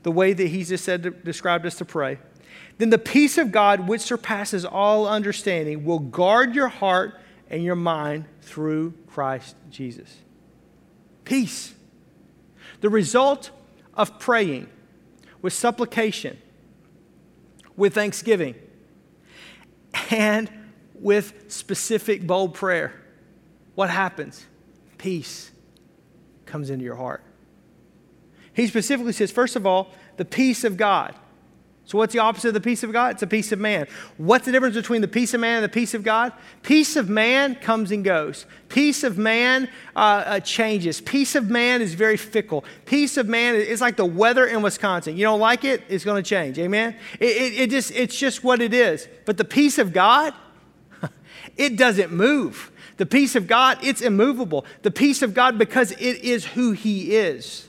the 0.02 0.12
way 0.12 0.32
that 0.32 0.48
he 0.48 0.64
just 0.64 0.84
said, 0.84 1.24
described 1.24 1.66
us 1.66 1.76
to 1.76 1.84
pray, 1.84 2.18
then 2.78 2.90
the 2.90 2.98
peace 2.98 3.38
of 3.38 3.52
God, 3.52 3.88
which 3.88 4.00
surpasses 4.00 4.64
all 4.64 5.06
understanding, 5.06 5.84
will 5.84 5.98
guard 5.98 6.54
your 6.54 6.68
heart 6.68 7.20
and 7.50 7.62
your 7.62 7.76
mind 7.76 8.24
through 8.42 8.94
Christ 9.06 9.54
Jesus. 9.70 10.18
Peace. 11.24 11.74
The 12.80 12.90
result 12.90 13.50
of 13.94 14.18
praying 14.18 14.68
with 15.40 15.52
supplication, 15.52 16.36
with 17.76 17.94
thanksgiving, 17.94 18.56
and 20.10 20.50
with 20.94 21.50
specific, 21.52 22.26
bold 22.26 22.54
prayer, 22.54 22.92
what 23.74 23.90
happens? 23.90 24.46
Peace 24.98 25.50
comes 26.46 26.70
into 26.70 26.84
your 26.84 26.96
heart. 26.96 27.22
He 28.52 28.66
specifically 28.66 29.12
says, 29.12 29.30
first 29.30 29.56
of 29.56 29.66
all, 29.66 29.90
the 30.16 30.24
peace 30.24 30.64
of 30.64 30.76
God. 30.76 31.14
So, 31.86 31.98
what's 31.98 32.14
the 32.14 32.20
opposite 32.20 32.48
of 32.48 32.54
the 32.54 32.62
peace 32.62 32.82
of 32.82 32.92
God? 32.92 33.12
It's 33.12 33.22
a 33.22 33.26
peace 33.26 33.52
of 33.52 33.58
man. 33.58 33.86
What's 34.16 34.46
the 34.46 34.52
difference 34.52 34.74
between 34.74 35.02
the 35.02 35.08
peace 35.08 35.34
of 35.34 35.40
man 35.40 35.56
and 35.56 35.64
the 35.64 35.68
peace 35.68 35.92
of 35.92 36.02
God? 36.02 36.32
Peace 36.62 36.96
of 36.96 37.10
man 37.10 37.56
comes 37.56 37.90
and 37.90 38.02
goes. 38.02 38.46
Peace 38.70 39.04
of 39.04 39.18
man 39.18 39.68
uh, 39.94 39.98
uh, 39.98 40.40
changes. 40.40 41.02
Peace 41.02 41.34
of 41.34 41.50
man 41.50 41.82
is 41.82 41.92
very 41.92 42.16
fickle. 42.16 42.64
Peace 42.86 43.18
of 43.18 43.28
man 43.28 43.54
is 43.54 43.82
like 43.82 43.96
the 43.96 44.04
weather 44.06 44.46
in 44.46 44.62
Wisconsin. 44.62 45.14
You 45.18 45.24
don't 45.24 45.40
like 45.40 45.62
it, 45.64 45.82
it's 45.90 46.06
going 46.06 46.22
to 46.22 46.26
change. 46.26 46.58
Amen? 46.58 46.96
It, 47.20 47.36
it, 47.36 47.60
it 47.60 47.70
just, 47.70 47.90
it's 47.90 48.18
just 48.18 48.42
what 48.42 48.62
it 48.62 48.72
is. 48.72 49.06
But 49.26 49.36
the 49.36 49.44
peace 49.44 49.76
of 49.76 49.92
God, 49.92 50.32
it 51.56 51.76
doesn't 51.76 52.12
move. 52.12 52.70
The 52.96 53.06
peace 53.06 53.34
of 53.34 53.46
God, 53.46 53.78
it's 53.82 54.00
immovable. 54.00 54.64
The 54.82 54.90
peace 54.90 55.22
of 55.22 55.34
God, 55.34 55.58
because 55.58 55.92
it 55.92 56.22
is 56.22 56.44
who 56.44 56.72
He 56.72 57.16
is. 57.16 57.68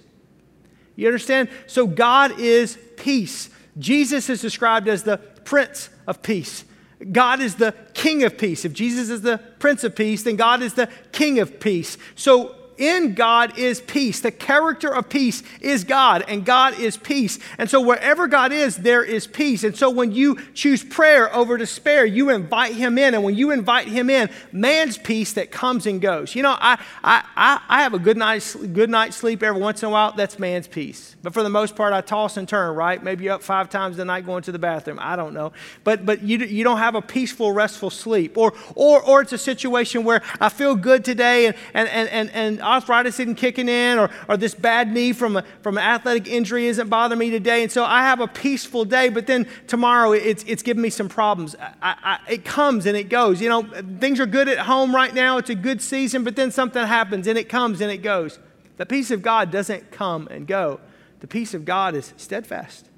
You 0.96 1.08
understand? 1.08 1.50
So 1.68 1.88
God 1.88 2.40
is 2.40 2.78
peace. 2.98 3.50
Jesus 3.78 4.30
is 4.30 4.42
described 4.42 4.88
as 4.88 5.04
the 5.04 5.18
Prince 5.18 5.90
of 6.08 6.22
Peace. 6.22 6.64
God 7.12 7.42
is 7.42 7.56
the 7.56 7.74
King 7.94 8.24
of 8.24 8.38
Peace. 8.38 8.64
If 8.64 8.74
Jesus 8.74 9.10
is 9.10 9.22
the 9.22 9.38
Prince 9.60 9.84
of 9.84 9.96
Peace, 9.96 10.24
then 10.24 10.38
God 10.38 10.62
is 10.62 10.76
the 10.76 10.90
King 11.12 11.40
of 11.40 11.60
Peace. 11.60 11.98
So 12.16 12.56
in 12.78 13.14
God 13.14 13.58
is 13.58 13.82
peace. 13.82 14.20
The 14.20 14.32
character 14.32 14.94
of 14.94 15.10
peace 15.10 15.44
is 15.62 15.84
God, 15.84 16.24
and 16.28 16.46
God 16.46 16.80
is 16.80 16.98
peace. 16.98 17.40
And 17.58 17.70
so, 17.70 17.82
wherever 17.82 18.28
God 18.28 18.52
is, 18.52 18.78
there 18.78 19.04
is 19.04 19.28
peace. 19.28 19.64
And 19.64 19.76
so, 19.76 19.90
when 19.90 20.12
you 20.12 20.38
choose 20.54 20.84
prayer 20.84 21.34
over 21.34 21.58
despair, 21.58 22.06
you 22.06 22.30
invite 22.30 22.74
Him 22.74 22.98
in. 22.98 23.14
And 23.14 23.24
when 23.24 23.36
you 23.36 23.52
invite 23.52 23.88
Him 23.88 24.10
in, 24.10 24.30
man's 24.52 24.98
peace 24.98 25.34
that 25.34 25.52
comes 25.52 25.86
and 25.86 26.02
goes. 26.02 26.36
You 26.36 26.44
know, 26.44 26.56
I, 26.60 26.82
I, 27.04 27.62
I 27.68 27.84
have 27.84 27.94
a 27.94 28.00
good 28.00 28.18
night's, 28.18 28.56
good 28.56 28.90
night's 28.90 29.16
sleep 29.16 29.44
every 29.44 29.62
once 29.62 29.84
in 29.84 29.90
a 29.90 29.92
while. 29.92 30.12
That's 30.12 30.40
man's 30.40 30.68
peace. 30.68 31.16
But 31.24 31.34
for 31.34 31.44
the 31.44 31.50
most 31.50 31.76
part, 31.76 31.94
I 31.94 32.02
toss 32.02 32.38
and 32.38 32.48
turn, 32.48 32.76
right? 32.76 33.02
Maybe 33.02 33.30
up 33.30 33.42
five 33.42 33.70
times 33.70 33.98
a 34.00 34.06
night 34.06 34.26
going 34.26 34.44
to 34.44 34.52
the 34.52 34.60
bathroom. 34.60 35.00
I 35.02 35.16
don't 35.16 35.34
know. 35.34 35.54
But, 35.84 36.06
but 36.06 36.22
you, 36.22 36.38
you 36.38 36.64
don't 36.64 36.78
have 36.78 36.96
a 36.96 37.02
peaceful, 37.02 37.52
restful 37.52 37.90
sleep. 37.90 38.38
Or, 38.38 38.54
or, 38.76 39.02
or 39.02 39.22
it's 39.22 39.34
a 39.34 39.38
situation 39.38 40.04
where 40.04 40.22
I 40.40 40.50
feel 40.50 40.76
good 40.76 41.04
today 41.04 41.48
and, 41.48 41.56
and, 41.74 41.90
and, 41.90 42.10
and, 42.10 42.30
and 42.32 42.62
arthritis 42.66 43.20
isn't 43.20 43.36
kicking 43.36 43.70
in, 43.70 44.00
or, 44.00 44.10
or 44.28 44.38
this 44.38 44.56
bad 44.56 44.92
knee 44.92 45.14
from, 45.14 45.38
a, 45.38 45.44
from 45.62 45.78
an 45.78 45.84
athletic 45.84 46.28
injury 46.28 46.68
isn't 46.68 46.90
bothering 46.90 47.20
me 47.20 47.30
today. 47.30 47.64
And 47.64 47.72
so 47.72 47.84
I 47.84 48.02
have 48.02 48.20
a 48.20 48.28
peaceful 48.28 48.86
day, 48.86 49.10
but 49.10 49.28
then 49.28 49.48
tomorrow 49.68 50.12
it's, 50.12 50.44
it's 50.46 50.64
giving 50.64 50.82
me 50.82 50.90
some 50.90 51.08
problems. 51.08 51.56
I, 51.60 51.70
I, 51.82 52.20
it 52.32 52.46
comes 52.46 52.86
and 52.86 52.98
it 52.98 53.10
goes. 53.10 53.42
You 53.42 53.50
know, 53.50 53.64
things 54.00 54.20
are 54.20 54.26
good 54.26 54.50
at 54.50 54.60
home 54.60 54.96
right 54.96 55.14
now, 55.14 55.38
it's 55.38 55.50
a 55.50 55.56
good 55.56 55.82
season, 55.82 56.24
but 56.24 56.36
then 56.36 56.52
something 56.52 56.86
happens 56.86 57.28
and 57.28 57.38
it 57.38 57.50
comes 57.50 57.82
and 57.82 57.92
it 57.92 58.00
goes. 58.00 58.40
The 58.78 58.86
peace 58.86 59.12
of 59.12 59.22
God 59.22 59.52
doesn't 59.52 59.92
come 59.92 60.28
and 60.30 60.48
go, 60.48 60.80
the 61.20 61.28
peace 61.28 61.54
of 61.54 61.66
God 61.66 61.96
is 61.96 62.14
steadfast. 62.18 62.90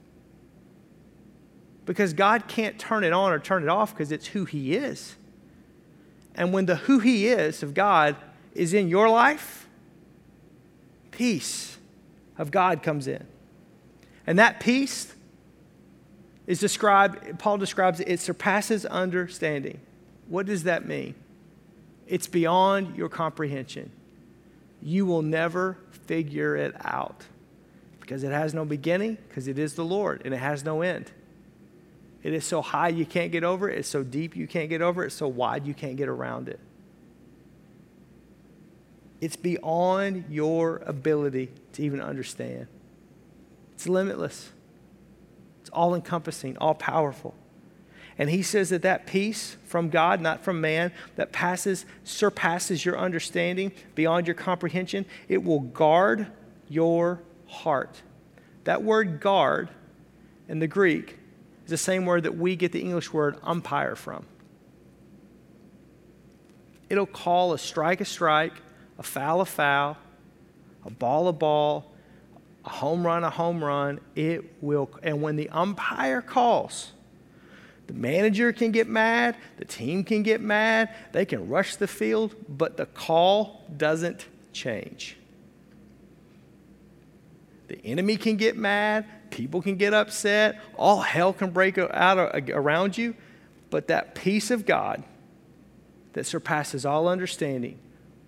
Because 1.86 2.14
God 2.14 2.48
can't 2.48 2.78
turn 2.78 3.04
it 3.04 3.14
on 3.14 3.32
or 3.32 3.40
turn 3.40 3.64
it 3.64 3.70
off 3.70 3.94
because 3.94 4.12
it's 4.12 4.28
who 4.28 4.44
He 4.44 4.76
is. 4.76 5.16
And 6.36 6.52
when 6.52 6.66
the 6.66 6.76
who 6.76 7.00
He 7.00 7.28
is 7.28 7.64
of 7.64 7.74
God 7.74 8.18
is 8.58 8.74
in 8.74 8.88
your 8.88 9.10
life, 9.10 9.68
peace 11.12 11.78
of 12.38 12.52
God 12.52 12.84
comes 12.84 13.08
in. 13.08 13.26
And 14.26 14.40
that 14.40 14.60
peace 14.60 15.14
is 16.48 16.60
described, 16.60 17.40
Paul 17.40 17.58
describes 17.58 18.00
it, 18.00 18.08
it 18.08 18.20
surpasses 18.20 18.86
understanding. 18.86 19.80
What 20.28 20.46
does 20.46 20.64
that 20.64 20.86
mean? 20.86 21.16
It's 22.08 22.28
beyond 22.28 22.96
your 22.96 23.10
comprehension. 23.10 23.92
You 24.82 25.06
will 25.06 25.22
never 25.22 25.78
figure 25.92 26.56
it 26.56 26.74
out 26.86 27.26
because 28.00 28.24
it 28.24 28.32
has 28.32 28.54
no 28.54 28.64
beginning, 28.64 29.18
because 29.28 29.48
it 29.48 29.60
is 29.60 29.74
the 29.74 29.84
Lord, 29.84 30.22
and 30.24 30.34
it 30.34 30.38
has 30.38 30.64
no 30.64 30.82
end. 30.82 31.12
It 32.24 32.34
is 32.34 32.46
so 32.46 32.62
high 32.62 32.90
you 32.90 33.06
can't 33.06 33.32
get 33.32 33.44
over 33.44 33.70
it, 33.70 33.80
it's 33.80 33.90
so 33.90 34.04
deep 34.04 34.36
you 34.36 34.48
can't 34.48 34.70
get 34.70 34.82
over 34.82 35.04
it, 35.04 35.08
it's 35.08 35.16
so 35.16 35.28
wide 35.28 35.66
you 35.66 35.74
can't 35.74 35.98
get 35.98 36.08
around 36.08 36.48
it. 36.48 36.60
It's 39.20 39.36
beyond 39.36 40.26
your 40.30 40.78
ability 40.86 41.50
to 41.74 41.84
even 41.84 42.02
understand. 42.02 42.68
It's 43.74 43.88
limitless, 43.88 44.52
it's 45.62 45.70
all 45.72 45.96
encompassing, 45.96 46.58
all 46.58 46.76
powerful. 46.76 47.36
And 48.20 48.30
he 48.32 48.42
says 48.42 48.70
that 48.70 48.82
that 48.82 49.06
peace 49.06 49.58
from 49.66 49.90
God, 49.90 50.22
not 50.22 50.44
from 50.44 50.60
man, 50.60 50.92
that 51.18 51.32
passes, 51.32 51.86
surpasses 52.04 52.84
your 52.84 52.98
understanding, 52.98 53.72
beyond 53.94 54.26
your 54.26 54.34
comprehension, 54.34 55.06
it 55.28 55.44
will 55.44 55.60
guard 55.60 56.26
your 56.68 57.22
heart. 57.46 58.02
That 58.64 58.82
word 58.82 59.20
guard 59.20 59.70
in 60.48 60.60
the 60.60 60.68
Greek 60.68 61.18
is 61.66 61.70
the 61.70 61.78
same 61.78 62.06
word 62.06 62.24
that 62.24 62.36
we 62.36 62.56
get 62.56 62.72
the 62.72 62.82
English 62.82 63.14
word 63.14 63.38
umpire 63.44 63.96
from. 63.96 64.26
It'll 66.90 67.06
call 67.06 67.54
a 67.54 67.60
strike 67.60 68.02
a 68.02 68.06
strike, 68.06 68.54
a 68.98 69.04
foul 69.04 69.42
a 69.42 69.46
foul, 69.46 69.98
a 70.86 70.90
ball 70.90 71.28
a 71.28 71.34
ball, 71.34 71.92
a 72.66 72.70
home 72.70 73.06
run 73.06 73.24
a 73.24 73.30
home 73.30 73.64
run. 73.64 74.00
It 74.16 74.62
will, 74.62 74.90
and 75.04 75.22
when 75.22 75.36
the 75.36 75.50
umpire 75.50 76.22
calls, 76.22 76.92
the 77.88 77.94
manager 77.94 78.52
can 78.52 78.72
get 78.72 78.88
mad, 78.88 79.38
the 79.58 79.66
team 79.66 80.04
can 80.04 80.24
get 80.24 80.42
mad, 80.42 80.94
they 81.14 81.26
can 81.26 81.48
rush 81.48 81.78
the 81.78 81.88
field, 81.88 82.36
but 82.50 82.76
the 82.76 82.86
call 82.86 83.64
doesn't 83.76 84.26
change. 84.52 85.18
The 87.70 87.84
enemy 87.86 88.18
can 88.18 88.36
get 88.36 88.58
mad, 88.58 89.06
people 89.30 89.62
can 89.62 89.76
get 89.76 89.94
upset, 89.94 90.60
all 90.76 91.02
hell 91.02 91.34
can 91.34 91.52
break 91.52 91.78
out 91.78 92.18
around 92.50 92.98
you, 92.98 93.16
but 93.70 93.88
that 93.88 94.16
peace 94.16 94.52
of 94.52 94.66
God 94.66 95.04
that 96.14 96.26
surpasses 96.26 96.86
all 96.86 97.08
understanding 97.08 97.78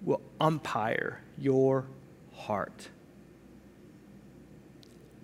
will 0.02 0.22
umpire 0.40 1.22
your 1.38 1.86
heart 2.34 2.90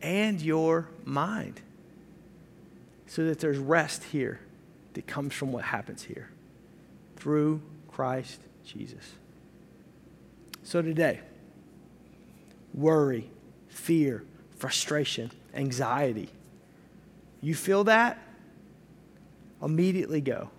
and 0.02 0.42
your 0.42 0.90
mind 1.04 1.62
so 3.08 3.26
that 3.26 3.40
there's 3.40 3.58
rest 3.58 4.04
here 4.06 4.40
that 4.94 5.08
comes 5.08 5.34
from 5.34 5.52
what 5.52 5.64
happens 5.64 6.04
here 6.04 6.30
through 7.16 7.62
Christ 7.88 8.40
Jesus. 8.64 9.14
So 10.64 10.82
today, 10.82 11.22
worry, 12.74 13.30
fear, 13.70 14.24
frustration, 14.58 15.32
anxiety. 15.54 16.30
You 17.42 17.56
feel 17.56 17.84
that? 17.86 18.20
Immediately 19.62 20.22
go 20.22 20.50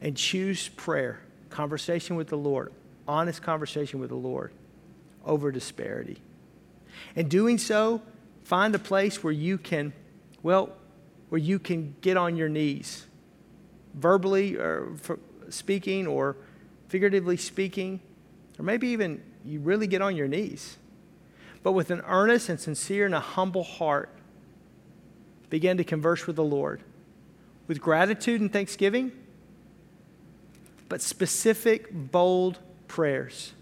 and 0.00 0.16
choose 0.16 0.68
prayer, 0.68 1.20
conversation 1.50 2.16
with 2.16 2.28
the 2.28 2.36
Lord, 2.36 2.72
honest 3.06 3.42
conversation 3.42 4.00
with 4.00 4.10
the 4.10 4.16
Lord 4.16 4.52
over 5.24 5.50
disparity. 5.50 6.20
And 7.14 7.30
doing 7.30 7.58
so, 7.58 8.02
find 8.44 8.74
a 8.74 8.78
place 8.78 9.22
where 9.22 9.32
you 9.32 9.58
can, 9.58 9.92
well, 10.42 10.70
where 11.28 11.40
you 11.40 11.58
can 11.58 11.94
get 12.00 12.16
on 12.16 12.36
your 12.36 12.48
knees, 12.48 13.06
verbally 13.94 14.56
or 14.56 14.94
speaking 15.50 16.06
or 16.06 16.36
figuratively 16.88 17.36
speaking, 17.36 18.00
or 18.58 18.64
maybe 18.64 18.88
even 18.88 19.22
you 19.44 19.60
really 19.60 19.86
get 19.86 20.02
on 20.02 20.16
your 20.16 20.28
knees. 20.28 20.76
But 21.62 21.72
with 21.72 21.90
an 21.90 22.02
earnest 22.06 22.48
and 22.48 22.58
sincere 22.58 23.04
and 23.06 23.14
a 23.14 23.20
humble 23.20 23.64
heart, 23.64 24.10
begin 25.50 25.76
to 25.76 25.84
converse 25.84 26.26
with 26.26 26.36
the 26.36 26.44
Lord. 26.44 26.82
With 27.66 27.80
gratitude 27.80 28.40
and 28.40 28.52
thanksgiving, 28.52 29.12
but 30.88 31.02
specific, 31.02 31.88
bold 31.92 32.58
prayers. 32.86 33.52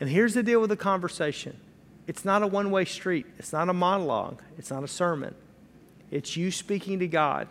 And 0.00 0.10
here's 0.10 0.34
the 0.34 0.42
deal 0.42 0.60
with 0.60 0.70
the 0.70 0.76
conversation 0.76 1.58
it's 2.06 2.24
not 2.24 2.42
a 2.42 2.46
one 2.46 2.70
way 2.70 2.84
street, 2.84 3.26
it's 3.38 3.52
not 3.52 3.68
a 3.68 3.72
monologue, 3.72 4.42
it's 4.58 4.70
not 4.70 4.84
a 4.84 4.88
sermon. 4.88 5.34
It's 6.10 6.36
you 6.36 6.50
speaking 6.50 6.98
to 7.00 7.08
God. 7.08 7.48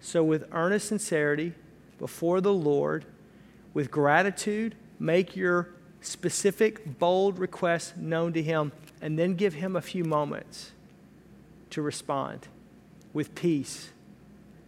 So, 0.00 0.22
with 0.22 0.48
earnest 0.52 0.88
sincerity 0.88 1.52
before 1.98 2.40
the 2.40 2.52
Lord, 2.52 3.04
with 3.72 3.90
gratitude, 3.90 4.74
make 4.98 5.34
your 5.36 5.68
specific, 6.00 6.98
bold 6.98 7.38
requests 7.38 7.94
known 7.96 8.32
to 8.34 8.42
Him, 8.42 8.72
and 9.00 9.18
then 9.18 9.34
give 9.34 9.54
Him 9.54 9.76
a 9.76 9.80
few 9.80 10.04
moments 10.04 10.72
to 11.70 11.82
respond 11.82 12.48
with 13.12 13.34
peace 13.34 13.90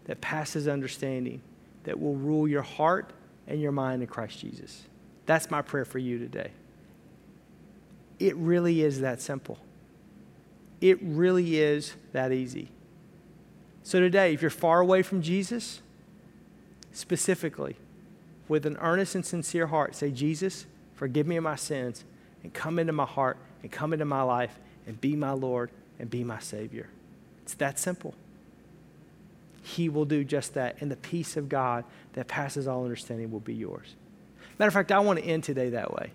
that 0.05 0.21
passes 0.21 0.67
understanding 0.67 1.41
that 1.87 1.99
will 1.99 2.17
rule 2.17 2.47
your 2.47 2.63
heart 2.63 3.13
and 3.47 3.61
your 3.61 3.73
mind 3.73 4.03
in 4.03 4.09
Christ 4.09 4.41
Jesus. 4.41 4.83
That's 5.25 5.51
my 5.51 5.63
prayer 5.63 5.85
for 5.85 5.99
you 5.99 6.19
today. 6.19 6.51
It 8.19 8.37
really 8.37 8.83
is 8.83 9.01
that 9.01 9.21
simple. 9.21 9.59
It 10.81 10.99
really 11.01 11.59
is 11.59 11.95
that 12.13 12.33
easy. 12.33 12.69
So, 13.83 14.01
today, 14.01 14.35
if 14.35 14.43
you're 14.43 14.51
far 14.51 14.81
away 14.81 15.03
from 15.03 15.23
Jesus, 15.23 15.81
specifically, 16.93 17.77
with 18.49 18.67
an 18.67 18.77
earnest 18.81 19.15
and 19.15 19.25
sincere 19.25 19.69
heart, 19.69 19.95
say, 19.95 20.11
Jesus, 20.11 20.67
forgive 20.95 21.27
me 21.27 21.37
of 21.37 21.45
my 21.45 21.57
sins, 21.57 22.05
and 22.43 22.53
come 22.53 22.79
into 22.79 22.93
my 22.93 23.05
heart, 23.05 23.39
and 23.63 23.71
come 23.71 23.93
into 23.93 24.05
my 24.05 24.23
life, 24.23 24.59
and 24.87 25.01
be 25.01 25.15
my 25.15 25.31
Lord, 25.31 25.71
and 25.99 26.11
be 26.11 26.25
my 26.25 26.41
Savior. 26.41 26.89
It's 27.43 27.55
that 27.55 27.79
simple. 27.79 28.15
He 29.67 29.89
will 29.89 30.05
do 30.05 30.23
just 30.23 30.55
that, 30.55 30.77
and 30.81 30.89
the 30.89 30.97
peace 30.97 31.37
of 31.37 31.49
God 31.49 31.85
that 32.13 32.29
passes 32.29 32.69
all 32.69 32.85
understanding 32.85 33.33
will 33.33 33.41
be 33.41 33.53
yours. 33.53 33.97
Matter 34.61 34.69
of 34.69 34.75
fact, 34.75 34.93
I 34.93 35.01
want 35.01 35.19
to 35.19 35.25
end 35.25 35.43
today 35.43 35.71
that 35.71 35.93
way. 35.93 36.13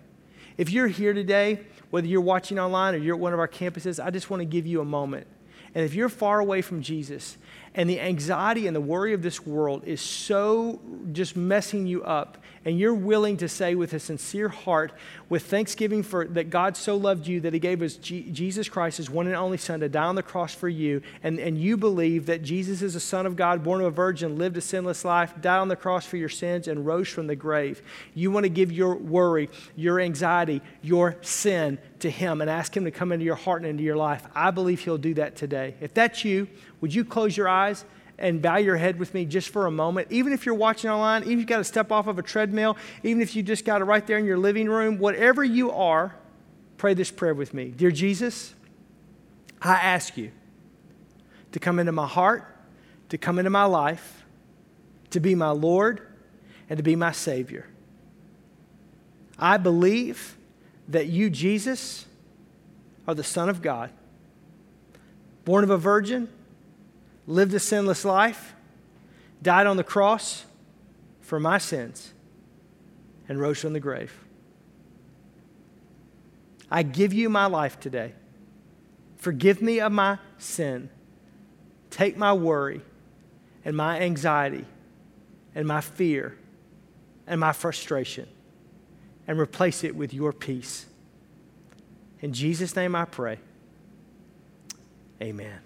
If 0.56 0.70
you're 0.70 0.86
here 0.86 1.12
today, 1.12 1.60
whether 1.90 2.06
you're 2.06 2.22
watching 2.22 2.58
online 2.58 2.94
or 2.94 2.96
you're 2.96 3.14
at 3.16 3.20
one 3.20 3.34
of 3.34 3.38
our 3.38 3.46
campuses, 3.46 4.02
I 4.02 4.08
just 4.08 4.30
want 4.30 4.40
to 4.40 4.46
give 4.46 4.66
you 4.66 4.80
a 4.80 4.86
moment. 4.86 5.26
And 5.74 5.84
if 5.84 5.92
you're 5.92 6.08
far 6.08 6.40
away 6.40 6.62
from 6.62 6.80
Jesus 6.80 7.36
and 7.74 7.88
the 7.88 8.00
anxiety 8.00 8.66
and 8.66 8.76
the 8.76 8.80
worry 8.80 9.14
of 9.14 9.22
this 9.22 9.46
world 9.46 9.84
is 9.86 10.00
so 10.00 10.80
just 11.12 11.36
messing 11.36 11.86
you 11.86 12.02
up. 12.04 12.38
And 12.64 12.78
you're 12.78 12.94
willing 12.94 13.38
to 13.38 13.48
say 13.48 13.74
with 13.74 13.92
a 13.92 13.98
sincere 13.98 14.48
heart 14.48 14.92
with 15.28 15.44
thanksgiving 15.46 16.04
for 16.04 16.26
that 16.26 16.48
god 16.48 16.76
so 16.76 16.96
loved 16.96 17.26
you 17.26 17.40
that 17.40 17.52
he 17.52 17.58
gave 17.58 17.82
us 17.82 17.96
G- 17.96 18.30
jesus 18.30 18.68
christ 18.68 18.98
his 18.98 19.10
one 19.10 19.26
and 19.26 19.34
only 19.34 19.56
son 19.56 19.80
to 19.80 19.88
die 19.88 20.04
on 20.04 20.14
the 20.14 20.22
cross 20.22 20.54
for 20.54 20.68
you. 20.68 21.02
And, 21.24 21.40
and 21.40 21.58
you 21.58 21.76
believe 21.76 22.26
that 22.26 22.42
jesus 22.42 22.80
is 22.82 22.94
a 22.94 23.00
son 23.00 23.26
of 23.26 23.34
god 23.34 23.64
born 23.64 23.80
of 23.80 23.86
a 23.88 23.90
virgin 23.90 24.36
lived 24.38 24.56
a 24.56 24.60
sinless 24.60 25.04
life 25.04 25.34
died 25.40 25.58
on 25.58 25.68
the 25.68 25.76
cross 25.76 26.06
for 26.06 26.16
your 26.16 26.28
sins 26.28 26.68
and 26.68 26.86
rose 26.86 27.08
from 27.08 27.26
the 27.26 27.34
grave. 27.34 27.82
You 28.14 28.30
want 28.30 28.44
to 28.44 28.50
give 28.50 28.70
your 28.70 28.94
worry 28.94 29.50
your 29.74 29.98
anxiety 29.98 30.62
your 30.82 31.16
sin 31.20 31.78
to 31.98 32.10
him 32.10 32.40
and 32.40 32.48
ask 32.48 32.76
him 32.76 32.84
to 32.84 32.92
come 32.92 33.10
into 33.10 33.24
your 33.24 33.34
heart 33.34 33.62
and 33.62 33.70
into 33.70 33.82
your 33.82 33.96
life. 33.96 34.24
I 34.36 34.52
believe 34.52 34.80
he'll 34.80 34.98
do 34.98 35.14
that 35.14 35.34
today. 35.34 35.74
If 35.80 35.94
that's 35.94 36.24
you 36.24 36.46
would 36.82 36.94
you 36.94 37.04
close 37.04 37.34
your 37.34 37.48
eyes 37.48 37.86
and 38.18 38.42
bow 38.42 38.56
your 38.56 38.76
head 38.76 38.98
with 38.98 39.14
me 39.14 39.24
just 39.24 39.48
for 39.48 39.66
a 39.66 39.70
moment? 39.70 40.08
Even 40.10 40.32
if 40.34 40.44
you're 40.44 40.54
watching 40.54 40.90
online, 40.90 41.22
even 41.22 41.34
if 41.34 41.38
you've 41.38 41.48
got 41.48 41.58
to 41.58 41.64
step 41.64 41.90
off 41.90 42.08
of 42.08 42.18
a 42.18 42.22
treadmill, 42.22 42.76
even 43.02 43.22
if 43.22 43.34
you 43.34 43.42
just 43.42 43.64
got 43.64 43.80
it 43.80 43.84
right 43.84 44.06
there 44.06 44.18
in 44.18 44.26
your 44.26 44.36
living 44.36 44.68
room, 44.68 44.98
whatever 44.98 45.42
you 45.42 45.70
are, 45.70 46.14
pray 46.76 46.92
this 46.92 47.10
prayer 47.10 47.34
with 47.34 47.54
me. 47.54 47.68
Dear 47.68 47.92
Jesus, 47.92 48.54
I 49.62 49.74
ask 49.74 50.16
you 50.18 50.32
to 51.52 51.60
come 51.60 51.78
into 51.78 51.92
my 51.92 52.06
heart, 52.06 52.44
to 53.10 53.16
come 53.16 53.38
into 53.38 53.50
my 53.50 53.64
life, 53.64 54.24
to 55.10 55.20
be 55.20 55.36
my 55.36 55.50
Lord, 55.50 56.06
and 56.68 56.78
to 56.78 56.82
be 56.82 56.96
my 56.96 57.12
Savior. 57.12 57.66
I 59.38 59.56
believe 59.56 60.36
that 60.88 61.06
you, 61.06 61.30
Jesus, 61.30 62.06
are 63.06 63.14
the 63.14 63.24
Son 63.24 63.48
of 63.48 63.62
God, 63.62 63.90
born 65.44 65.62
of 65.62 65.70
a 65.70 65.78
virgin 65.78 66.28
lived 67.26 67.54
a 67.54 67.60
sinless 67.60 68.04
life, 68.04 68.54
died 69.42 69.66
on 69.66 69.76
the 69.76 69.84
cross 69.84 70.44
for 71.20 71.38
my 71.40 71.58
sins, 71.58 72.12
and 73.28 73.40
rose 73.40 73.60
from 73.60 73.72
the 73.72 73.80
grave. 73.80 74.12
I 76.70 76.82
give 76.82 77.12
you 77.12 77.28
my 77.28 77.46
life 77.46 77.78
today. 77.78 78.14
Forgive 79.16 79.62
me 79.62 79.78
of 79.80 79.92
my 79.92 80.18
sin. 80.38 80.88
Take 81.90 82.16
my 82.16 82.32
worry 82.32 82.80
and 83.64 83.76
my 83.76 84.00
anxiety 84.00 84.64
and 85.54 85.68
my 85.68 85.80
fear 85.80 86.36
and 87.26 87.38
my 87.38 87.52
frustration 87.52 88.26
and 89.26 89.38
replace 89.38 89.84
it 89.84 89.94
with 89.94 90.12
your 90.12 90.32
peace. 90.32 90.86
In 92.20 92.32
Jesus' 92.32 92.74
name 92.74 92.94
I 92.94 93.04
pray. 93.04 93.38
Amen. 95.20 95.60